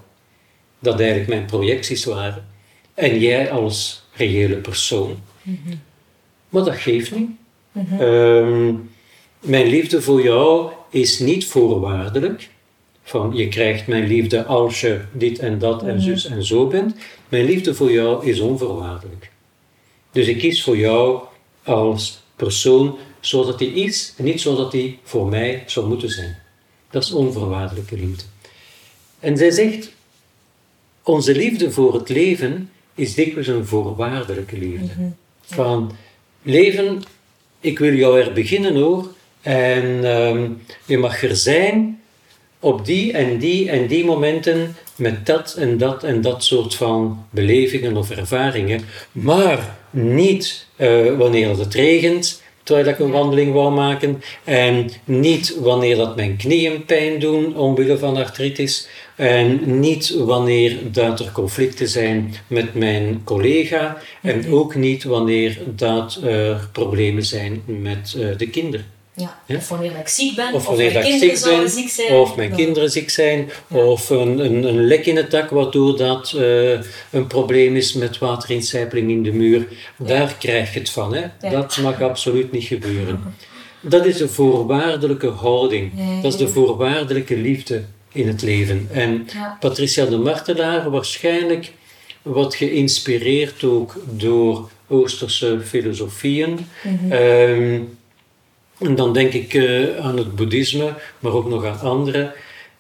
[0.79, 2.49] dat eigenlijk mijn projecties waren,
[2.95, 5.17] en jij als reële persoon.
[6.49, 7.31] Maar dat geeft niet.
[7.99, 8.75] Ehm,
[9.41, 12.49] mijn liefde voor jou is niet voorwaardelijk.
[13.03, 16.95] Van je krijgt mijn liefde als je dit en dat en zus en zo bent.
[17.29, 19.31] Mijn liefde voor jou is onvoorwaardelijk.
[20.13, 21.23] Dus ik kies voor jou
[21.63, 26.11] als persoon zoals dat hij is en niet zoals dat hij voor mij zou moeten
[26.11, 26.39] zijn.
[26.91, 28.25] Dat is onvoorwaardelijke liefde.
[29.21, 29.93] En zij zegt,
[31.03, 35.13] onze liefde voor het leven is dikwijls een voorwaardelijke liefde.
[35.45, 35.93] Van
[36.43, 37.03] leven,
[37.61, 39.09] ik wil jou er beginnen hoor,
[39.43, 40.51] en ehm,
[40.87, 42.01] je mag er zijn
[42.59, 47.27] op die en die en die momenten met dat en dat en dat soort van
[47.31, 54.23] belevingen of ervaringen, maar niet eh, wanneer het regent, terwijl ik een wandeling wou maken,
[54.45, 61.21] en niet wanneer dat mijn knieën pijn doen omwille van artritis, en niet wanneer dat
[61.21, 68.17] er conflicten zijn met mijn collega, en ook niet wanneer dat er problemen zijn met
[68.19, 68.94] eh, de kinderen.
[69.17, 69.39] Ja.
[69.47, 69.57] Ja.
[69.57, 72.13] Of wanneer ik ziek ben, Of mijn kinderen ziek ben, zouden ziek zijn.
[72.13, 72.55] of mijn Ja.
[72.57, 76.71] kinderen ziek zijn, of een, een, een lek in het dak waardoor dat eh,
[77.11, 79.67] een probleem is met waterincijpeling in de muur.
[79.99, 81.15] Daar krijg je het van.
[81.15, 81.51] Hè?
[81.51, 83.35] Dat mag absoluut niet gebeuren.
[83.81, 85.93] Dat is de voorwaardelijke houding.
[86.23, 88.89] Dat is de voorwaardelijke liefde in het leven.
[88.93, 89.27] En.
[89.61, 91.73] Patricia de Martelaar waarschijnlijk
[92.23, 96.59] wat geïnspireerd ook door Oosterse filosofieën.
[96.83, 97.13] Mhm.
[97.13, 97.81] Ehm,
[98.79, 102.33] en dan denk ik eh, aan het boeddhisme, maar ook nog aan andere.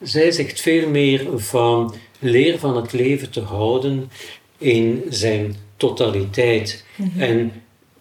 [0.02, 4.10] Zij zegt veel meer van leer van het leven te houden
[4.58, 6.84] in zijn totaliteit.
[7.18, 7.52] En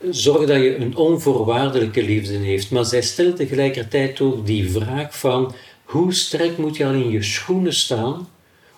[0.09, 2.71] zorg dat je een onvoorwaardelijke liefde heeft.
[2.71, 5.53] Maar zij stelt tegelijkertijd ook die vraag van
[5.83, 8.27] hoe sterk moet je al in je schoenen staan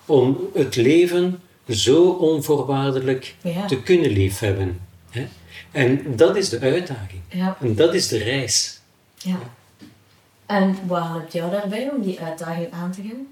[0.06, 3.64] om het leven zo onvoorwaardelijk Ja.
[3.66, 4.80] te kunnen liefhebben.
[5.10, 5.26] Hè?
[5.72, 7.20] En dat is de uitdaging.
[7.28, 7.56] Ja.
[7.60, 8.75] En dat is de reis.
[9.16, 9.38] Ja.
[10.46, 13.26] En wat helpt jou daarbij om die uitdaging aan te gaan?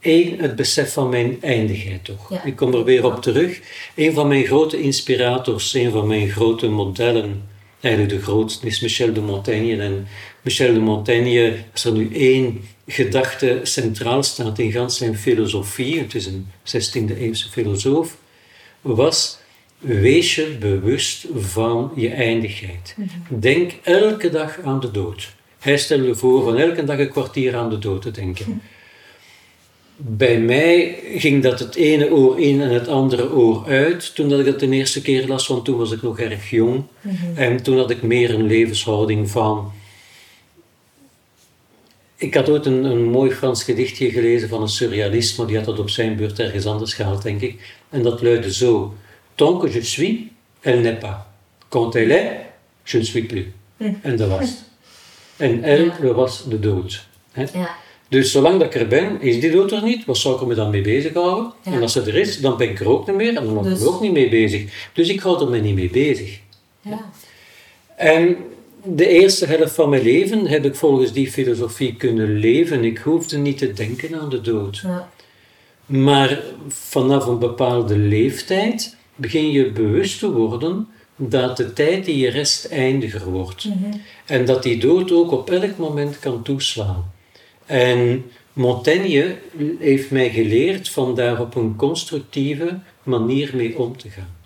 [0.00, 2.30] Eén, het besef van mijn eindigheid toch.
[2.30, 2.44] Ja.
[2.44, 3.60] Ik kom er weer op terug.
[3.94, 7.48] Een van mijn grote inspirators, een van mijn grote modellen,
[7.80, 9.82] eigenlijk de grootste, is Michel de Montaigne.
[9.82, 10.06] En
[10.42, 16.14] Michel de Montaigne, als er nu één gedachte centraal staat in gans zijn filosofie, het
[16.14, 18.16] is een 16e eeuwse filosoof,
[18.80, 19.38] was
[19.78, 22.96] wees je bewust van je eindigheid.
[23.28, 25.34] Denk elke dag aan de dood.
[25.58, 28.62] Hij stelde voor van elke dag een kwartier aan de dood te denken.
[29.96, 34.40] Bij mij ging dat het ene oor in en het andere oor uit toen dat
[34.40, 36.82] ik het de eerste keer las, want toen was ik nog erg jong.
[37.34, 39.72] En toen had ik meer een levenshouding van...
[42.16, 45.64] Ik had ooit een, een mooi Frans gedichtje gelezen van een surrealist, maar die had
[45.64, 47.76] dat op zijn beurt ergens anders gehaald, denk ik.
[47.90, 48.94] En dat luidde zo.
[49.38, 51.26] Tant que je suis, elle n'est pas.
[51.68, 52.30] Quand elle est,
[52.84, 53.46] je ne suis plus.
[54.02, 54.64] En dat was het.
[55.36, 57.06] En elle was de dood.
[57.32, 57.44] Hè?
[57.52, 57.76] Ja.
[58.08, 60.04] Dus zolang dat ik er ben, is die dood er niet.
[60.04, 61.52] Wat zou ik er me dan mee bezighouden?
[61.62, 61.72] Ja.
[61.72, 63.64] En als ze er is, dan ben ik er ook niet meer en dan ben
[63.64, 64.90] ik Dus- er ook niet mee bezig.
[64.92, 66.40] Dus ik hou er me niet mee bezig.
[66.80, 67.10] Ja.
[67.96, 68.36] En
[68.84, 72.84] de eerste helft van mijn leven heb ik volgens die filosofie kunnen leven.
[72.84, 74.76] Ik hoefde niet te denken aan de dood.
[74.76, 75.08] Ja.
[75.86, 82.30] Maar vanaf een bepaalde leeftijd begin je bewust te worden dat de tijd die je
[82.30, 83.68] rest eindiger wordt.
[84.26, 87.12] En dat die dood ook op elk moment kan toeslaan.
[87.66, 89.36] En Montaigne
[89.78, 94.36] heeft mij geleerd van daar op een constructieve manier mee om te gaan.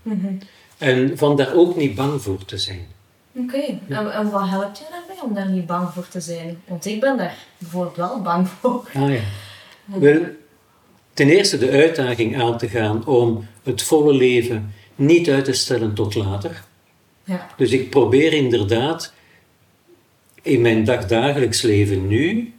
[0.78, 2.86] En van daar ook niet bang voor te zijn.
[3.34, 6.62] Oké, en, en wat helpt je daarbij om daar niet bang voor te zijn?
[6.68, 8.88] Want ik ben daar bijvoorbeeld wel bang voor.
[8.94, 9.20] Ah ja.
[9.84, 10.20] Wel,
[11.12, 15.94] ten eerste de uitdaging aan te gaan om het volle leven niet uit te stellen
[15.94, 16.64] tot later.
[17.24, 17.48] Ja.
[17.56, 19.12] Dus ik probeer inderdaad
[20.42, 22.52] in mijn dagdagelijks leven nu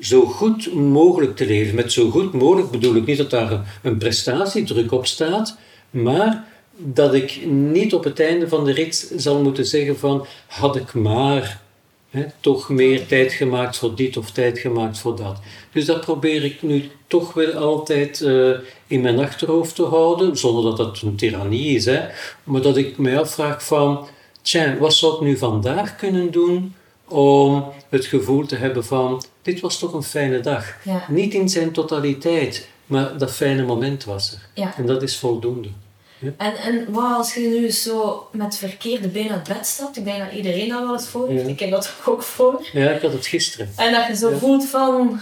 [0.00, 1.74] zo goed mogelijk te leven.
[1.74, 5.56] Met zo goed mogelijk bedoel ik niet dat daar een, een prestatiedruk op staat,
[5.90, 6.44] maar
[6.76, 10.94] dat ik niet op het einde van de rit zal moeten zeggen van had ik
[10.94, 11.62] maar
[12.40, 15.38] Toch meer tijd gemaakt voor dit of tijd gemaakt voor dat.
[15.72, 18.50] Dus dat probeer ik nu toch wel altijd eh,
[18.86, 21.84] in mijn achterhoofd te houden, zonder dat dat een tirannie is.
[21.84, 22.00] Hè,
[22.44, 24.06] maar dat ik mij afvraag van,
[24.42, 26.74] tja, wat zou ik nu vandaag kunnen doen
[27.08, 30.76] om het gevoel te hebben van, dit was toch een fijne dag.
[30.84, 31.04] Ja.
[31.08, 34.48] Niet in zijn totaliteit, maar dat fijne moment was er.
[34.54, 34.76] Ja.
[34.76, 35.68] En dat is voldoende.
[36.36, 39.96] En, en wat als je nu zo met verkeerde been uit bed stapt?
[39.96, 41.42] Ik denk dat iedereen dat wel eens voor heeft.
[41.42, 41.48] Ja.
[41.48, 42.66] Ik heb dat ook voor.
[42.72, 43.72] Ja, ik had het gisteren.
[43.76, 44.36] En dat je zo Ja.
[44.36, 45.20] voelt van...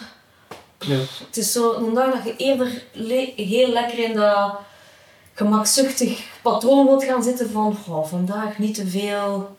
[1.27, 4.55] Het is zo dag dat je eerder le- heel lekker in dat
[5.35, 9.57] gemakzuchtig patroon wilt gaan zitten van oh, vandaag niet te veel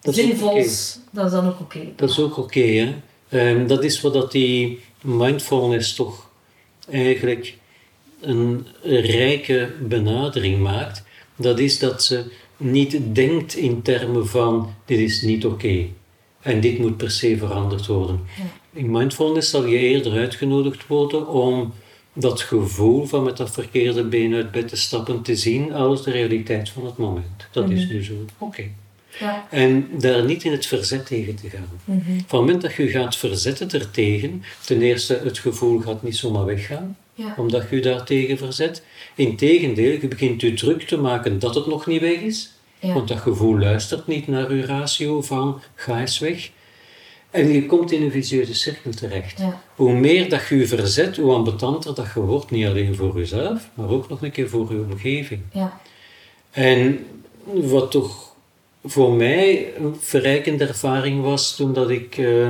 [0.00, 0.98] Dat zinvols.
[1.10, 1.78] Dat is dan ook oké.
[1.96, 2.94] Dat is ook oké, hè.
[3.28, 6.28] Ehm, dat is wat dat die mindfulness toch
[6.90, 7.54] eigenlijk
[8.20, 11.04] een rijke benadering maakt.
[11.36, 12.24] Dat is dat ze
[12.56, 15.86] niet denkt in termen van dit is niet oké
[16.46, 18.20] en dit moet per se veranderd worden.
[18.72, 21.72] In mindfulness zal je eerder uitgenodigd worden om
[22.12, 26.10] dat gevoel van met dat verkeerde been uit bed te stappen te zien als de
[26.10, 27.46] realiteit van het moment.
[27.50, 28.12] Dat is nu zo.
[28.38, 28.70] Oké.
[29.20, 29.46] Ja.
[29.50, 31.68] En daar niet in het verzet tegen te gaan.
[31.84, 32.00] Mhm.
[32.04, 36.44] Van het moment dat je gaat verzetten ertegen, ten eerste, het gevoel gaat niet zomaar
[36.44, 37.34] weggaan, Ja.
[37.36, 38.82] omdat je je daartegen verzet.
[39.14, 42.92] Integendeel, je begint je druk te maken dat het nog niet weg is, Ja.
[42.92, 46.50] want dat gevoel luistert niet naar je ratio van ga eens weg.
[47.30, 49.38] En je komt in een vicieuze cirkel terecht.
[49.38, 49.62] Ja.
[49.74, 53.68] Hoe meer dat je je verzet, hoe ambetanter dat je wordt, niet alleen voor jezelf,
[53.74, 55.40] maar ook nog een keer voor je omgeving.
[55.52, 55.80] Ja.
[56.50, 57.06] En
[57.44, 58.34] wat toch
[58.84, 62.48] voor mij een verrijkende ervaring was toen dat ik eh,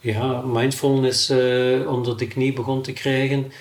[0.00, 3.52] ja, mindfulness eh, onder de knie begon te krijgen,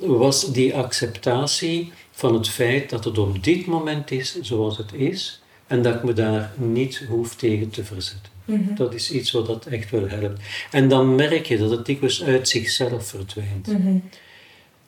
[0.00, 5.42] was die acceptatie van het feit dat het op dit moment is zoals het is
[5.66, 8.30] en dat ik me daar niet hoef tegen te verzetten.
[8.44, 8.74] Mhm.
[8.74, 10.40] Dat is iets wat dat echt wel helpt.
[10.70, 13.66] En dan merk je dat het dikwijls uit zichzelf verdwijnt.
[13.66, 13.96] Mhm.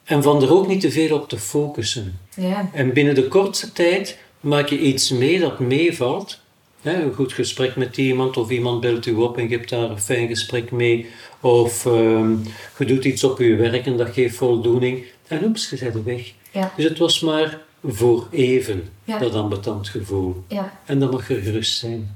[0.03, 2.19] En van er ook niet te veel op te focussen.
[2.35, 2.69] Ja.
[2.73, 6.41] En binnen de kortste tijd maak je iets mee dat meevalt.
[6.81, 9.99] Een goed gesprek met iemand of iemand belt u op en je hebt daar een
[9.99, 11.07] fijn gesprek mee.
[11.43, 12.31] Of ehm,
[12.77, 15.03] je doet iets op je werk en dat geeft voldoening.
[15.27, 16.31] En oeps, je bent weg.
[16.51, 16.71] Ja.
[16.75, 19.17] Dus het was maar voor even, Ja.
[19.19, 20.43] dat ambetant gevoel.
[20.47, 20.79] Ja.
[20.85, 22.15] En dat mag er gerust zijn.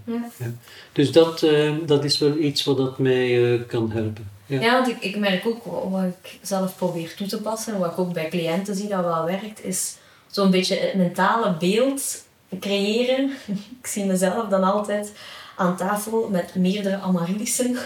[0.92, 4.30] Dus dat, eh, dat is wel iets wat dat mij eh, kan helpen.
[4.46, 4.72] Ja.
[4.72, 7.92] Want ik, ik merk ook wa- wat ik zelf probeer toe te passen en wat
[7.92, 9.96] ik ook bij cliënten zie dat wel werkt, is
[10.28, 12.24] zo'n beetje het mentale beeld
[12.60, 13.32] creëren.
[13.82, 15.12] Ik zie mezelf dan altijd
[15.58, 17.78] aan tafel met meerdere Amaryllissen.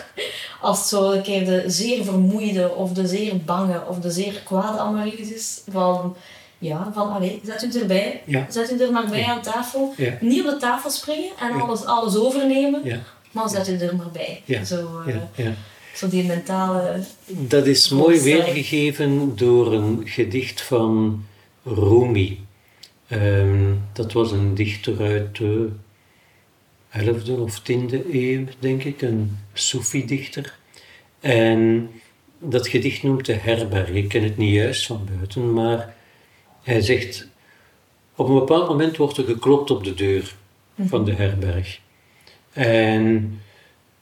[0.61, 4.41] Als het zo een keer de zeer vermoeide of de zeer bange of de zeer
[4.43, 5.61] kwade Amaryllis is.
[5.69, 6.15] Van,
[6.57, 8.22] ja, van allee, zet u erbij.
[8.26, 8.45] Ja.
[8.49, 9.93] Zet u er maar bij aan tafel.
[9.97, 10.17] Ja.
[10.19, 13.03] Niet op de tafel springen en alles, alles overnemen.
[13.32, 14.63] Maar zet u er maar bij.
[14.65, 15.01] Zo,
[15.36, 15.47] eh,
[15.95, 16.99] zo die mentale...
[17.28, 21.24] Dat is mooi weergegeven door een gedicht van
[21.63, 22.45] Rumi.
[23.07, 25.69] Ehm, dat was een dichter uit de
[26.99, 30.57] 11e of 10e eeuw, denk ik, een Soefi-dichter.
[31.19, 31.89] En
[32.39, 33.89] dat gedicht noemt de herberg.
[33.89, 35.95] Ik ken het niet juist van buiten, maar
[36.61, 37.27] hij zegt:
[38.15, 40.35] Op een bepaald moment wordt er geklopt op de deur
[40.79, 41.79] van de herberg.
[42.53, 43.39] En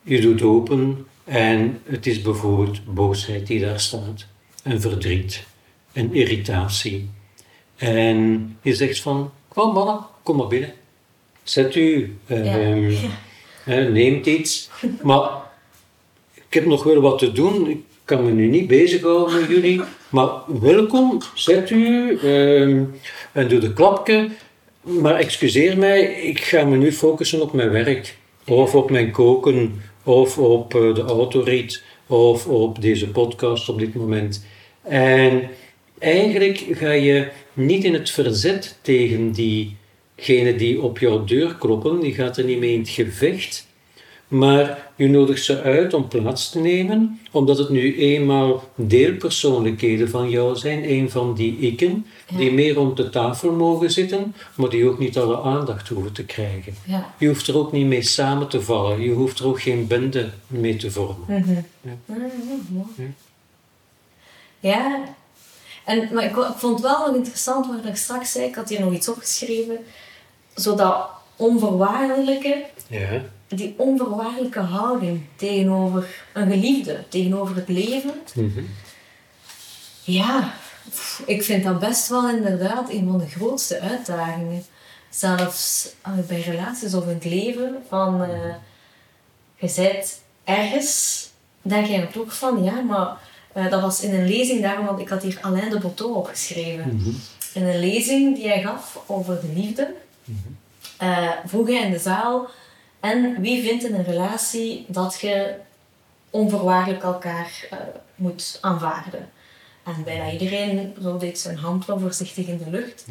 [0.01, 4.25] je doet open en het is bijvoorbeeld boosheid die daar staat,
[4.63, 5.45] en verdriet,
[5.91, 7.09] en irritatie.
[7.75, 10.73] En je zegt van, kom mannen, kom maar binnen.
[11.49, 12.93] Zet u, ehm,
[13.93, 14.69] neemt iets.
[15.01, 15.29] Maar
[16.33, 19.81] ik heb nog wel wat te doen, ik kan me nu niet bezighouden met jullie.
[20.09, 20.29] Maar
[20.59, 22.83] welkom, zet u ehm,
[23.31, 24.29] en doe de klapje.
[24.81, 28.17] Maar excuseer mij, ik ga me nu focussen op mijn werk.
[28.47, 33.95] Of op mijn koken, of op eh, de autorit, of op deze podcast op dit
[33.95, 34.45] moment.
[34.81, 35.49] En
[35.99, 39.31] eigenlijk ga je niet in het verzet tegen
[40.25, 43.67] diegenen die op jouw deur kloppen, die gaat er niet mee in het gevecht.
[44.27, 50.29] Maar je nodigt ze uit om plaats te nemen, omdat het nu eenmaal deelpersoonlijkheden van
[50.29, 52.05] jou zijn, een van die ikken,
[52.37, 56.25] die meer rond de tafel mogen zitten, maar die ook niet alle aandacht hoeven te
[56.25, 56.73] krijgen.
[56.85, 57.13] Ja.
[57.17, 60.29] Je hoeft er ook niet mee samen te vallen, je hoeft er ook geen bende
[60.47, 61.25] mee te vormen.
[61.27, 61.61] Mhm.
[61.81, 63.07] Ja.
[64.59, 65.03] Ja.
[65.85, 68.45] En, maar ik, ik vond het wel nog interessant wat ik straks zei.
[68.45, 69.77] Ik had hier nog iets opgeschreven.
[70.59, 78.13] Zo dat onvoorwaardelijke, Ja, die onvoorwaardelijke houding tegenover een geliefde, tegenover het leven.
[78.33, 78.63] Mhm.
[80.03, 80.53] Ja,
[81.25, 84.63] ik vind dat best wel inderdaad een van de grootste uitdagingen.
[85.09, 87.83] Zelfs eh, bij relaties of in het leven.
[87.87, 88.29] Van, eh,
[89.55, 91.29] je bent ergens,
[91.61, 93.17] denk je ook van, ja, maar
[93.53, 96.95] eh, dat was in een lezing daarom, want ik had hier Alain de Botto opgeschreven.
[96.95, 97.09] Mhm.
[97.53, 99.93] In een lezing die hij gaf over de liefde,
[101.45, 102.49] vroeg hij in de zaal,
[102.99, 105.55] en wie vindt in een relatie dat je
[106.29, 107.77] onvoorwaardelijk elkaar eh,
[108.15, 109.29] moet aanvaarden?
[109.83, 113.05] En bijna iedereen zo deed zijn hand wel voorzichtig in de lucht.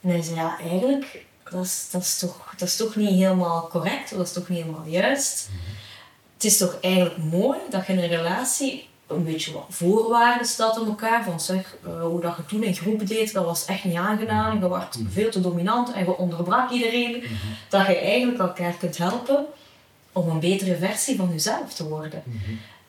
[0.00, 3.68] En hij zei, ja, eigenlijk, dat is, dat, is toch, dat is toch niet helemaal
[3.68, 5.48] correct, dat is toch niet helemaal juist.
[6.34, 10.76] Het is toch eigenlijk mooi dat je in een relatie een beetje wat voorwaarden stelt
[10.78, 11.24] aan elkaar.
[11.24, 14.62] Van zeg, eh, hoe dat je toen in groep deed, dat was echt niet aangenaam.
[14.62, 17.22] Je werd veel te dominant en je onderbrak iedereen.
[17.68, 19.44] Dat je eigenlijk elkaar kunt helpen
[20.12, 22.22] om een betere versie van jezelf te worden.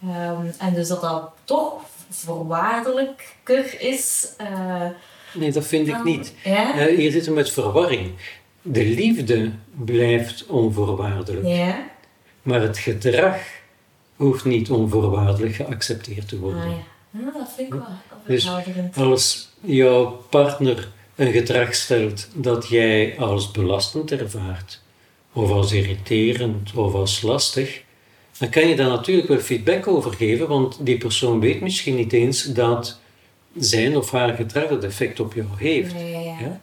[0.04, 1.74] Ehm, en dus dat dat toch
[2.10, 4.30] voorwaardelijker is.
[4.38, 4.86] eh,
[5.34, 6.34] Nee, dat vind ik niet.
[6.44, 6.74] Ja?
[6.80, 8.12] Eh, hier zitten we met verwarring.
[8.62, 9.52] De liefde
[9.84, 11.76] blijft onvoorwaardelijk, ja.
[12.42, 13.36] maar het gedrag
[14.26, 16.62] hoeft niet onvoorwaardelijk geaccepteerd te worden.
[16.62, 17.20] Ah, ja.
[17.20, 17.86] ja, dat vind ik wel
[18.26, 18.50] Dus
[18.96, 24.82] als jouw partner een gedrag stelt dat jij als belastend ervaart,
[25.34, 27.82] of als irriterend of als lastig,
[28.38, 32.14] dan kan je daar natuurlijk wel feedback over geven, want die persoon weet misschien niet
[32.14, 33.00] eens dat
[33.58, 35.94] zijn of haar gedrag dat effect op jou heeft.
[36.42, 36.62] Ja.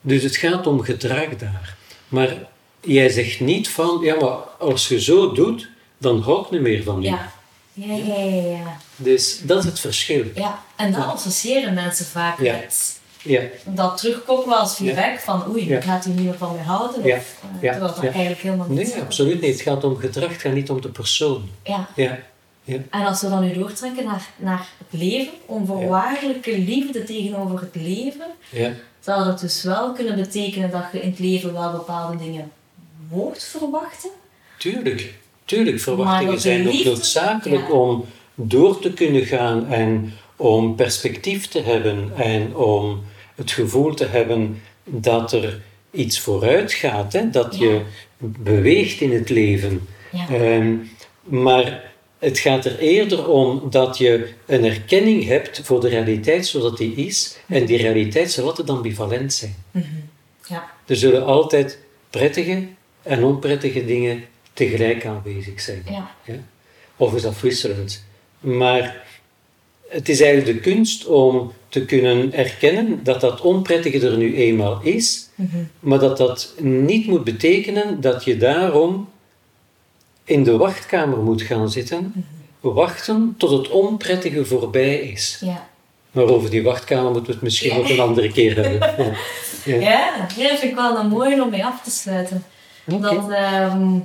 [0.00, 1.76] Dus het gaat om gedrag daar.
[2.08, 2.48] Maar
[2.80, 5.68] jij zegt niet van, ja, maar als je zo doet,
[6.00, 7.08] dan hou ik niet meer van je.
[7.08, 7.32] Ja.
[7.72, 8.76] Ja, ja, ja, ja.
[8.96, 10.24] Dus dat is het verschil.
[10.34, 15.80] Ja, en dat associëren mensen vaak met Ja, dat terugkoppelen als feedback van oei, Ja.
[15.80, 17.04] gaat hij niet meer van mij houden?
[17.04, 17.16] Ja.
[17.16, 17.70] Of, eh, Ja.
[17.70, 18.10] Terwijl dat Ja.
[18.10, 19.52] eigenlijk helemaal niet nee, absoluut niet.
[19.52, 21.48] Het gaat om gedrag, het gaat niet om de persoon.
[21.64, 21.88] Ja.
[21.96, 22.18] Ja,
[22.64, 22.78] ja.
[22.90, 28.26] En als we dan nu doortrekken naar, naar het leven, onvoorwaardelijke liefde tegenover het leven,
[28.50, 28.72] ja.
[29.00, 32.50] zou dat dus wel kunnen betekenen dat je in het leven wel bepaalde dingen
[33.08, 34.10] mocht verwachten?
[34.58, 35.14] Tuurlijk,
[35.50, 35.80] tuurlijk.
[35.80, 37.72] Verwachtingen zijn ook noodzakelijk ja.
[37.72, 43.02] om door te kunnen gaan en om perspectief te hebben en om
[43.34, 47.30] het gevoel te hebben dat er iets vooruit gaat, hè?
[47.30, 47.64] dat Ja.
[47.66, 47.80] je
[48.18, 49.86] beweegt in het leven.
[50.12, 50.28] Ja.
[50.28, 50.76] Ehm,
[51.22, 56.76] maar het gaat er eerder om dat je een erkenning hebt voor de realiteit zodat
[56.76, 57.38] die is.
[57.46, 59.54] En die realiteit zal altijd ambivalent zijn.
[60.48, 60.70] Ja.
[60.86, 61.78] Er zullen altijd
[62.10, 62.66] prettige
[63.02, 65.82] en onprettige dingen tegelijk aanwezig zijn.
[65.90, 66.10] Ja.
[66.24, 66.34] Ja?
[66.96, 68.04] Of is afwisselend.
[68.40, 69.06] Maar
[69.88, 74.80] het is eigenlijk de kunst om te kunnen erkennen dat dat onprettige er nu eenmaal
[74.82, 75.28] is,
[75.80, 79.08] maar dat dat niet moet betekenen dat je daarom
[80.24, 82.26] in de wachtkamer moet gaan zitten,
[82.60, 85.38] wachten tot het onprettige voorbij is.
[85.44, 85.68] Ja.
[86.10, 88.88] Maar over die wachtkamer moeten we het misschien ook een andere keer hebben.
[89.64, 89.74] Ja.
[89.74, 89.80] Ja.
[89.80, 92.44] Ja, ja, dat vind ik wel een mooie om mee af te sluiten.
[92.84, 93.98] Dat, ehm,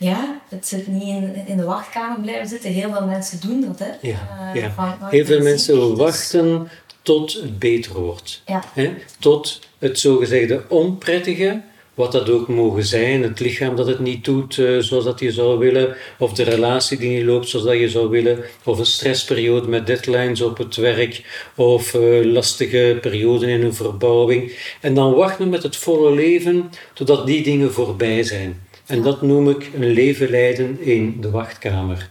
[0.00, 2.70] ja, het zit niet in, in de wachtkamer blijven zitten.
[2.70, 4.08] Heel veel mensen doen dat, hè.
[4.08, 4.70] Ja, Eh, ja.
[4.70, 6.68] van, Heel veel mensen dus- wachten
[7.02, 8.42] tot het beter wordt.
[8.46, 8.64] Ja.
[8.74, 8.94] Hè?
[9.18, 11.60] Tot het zogezegde onprettige,
[11.94, 15.32] wat dat ook mogen zijn, het lichaam dat het niet doet eh, zoals dat je
[15.32, 18.86] zou willen, of de relatie die niet loopt zoals dat je zou willen, of een
[18.86, 21.22] stressperiode met deadlines op het werk,
[21.56, 24.52] of eh, lastige perioden in een verbouwing.
[24.80, 28.68] En dan wachten met het volle leven totdat die dingen voorbij zijn.
[28.90, 32.10] En dat noem ik een leven leiden in de wachtkamer.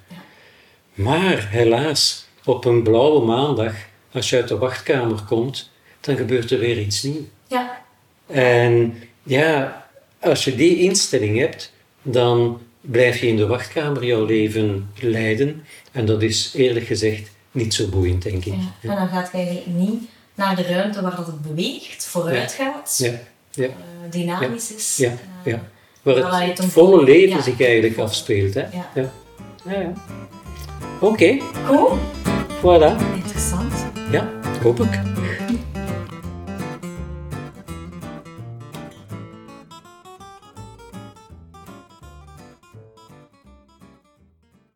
[0.93, 3.73] Maar helaas, op een blauwe maandag,
[4.11, 5.69] als je uit de wachtkamer komt,
[5.99, 7.25] dan gebeurt er weer iets nieuws.
[7.47, 7.81] Ja,
[8.27, 9.85] En ja,
[10.19, 15.65] als je die instelling hebt, dan blijf je in de wachtkamer jouw leven leiden.
[15.91, 18.53] En dat is eerlijk gezegd niet zo boeiend, denk ik.
[18.81, 18.89] ja.
[18.89, 20.03] En dan gaat je eigenlijk niet
[20.35, 23.19] naar de ruimte waar dat het beweegt, vooruit gaat, Ja,
[23.51, 23.71] ja, eh,
[24.11, 24.97] dynamisch is.
[24.97, 25.09] ja,
[25.43, 25.67] eh, ja.
[26.01, 27.07] Waar het volle voelt.
[27.07, 27.41] leven Ja.
[27.41, 28.53] zich eigenlijk afspeelt.
[28.53, 28.61] Hè?
[28.61, 28.89] Ja.
[28.95, 29.09] Ja.
[29.65, 29.93] Ja, ja.
[30.99, 31.97] Oké, Goed,
[32.61, 33.15] voilà.
[33.15, 33.73] interessant.
[34.11, 34.29] Ja,
[34.63, 34.99] hoop ik.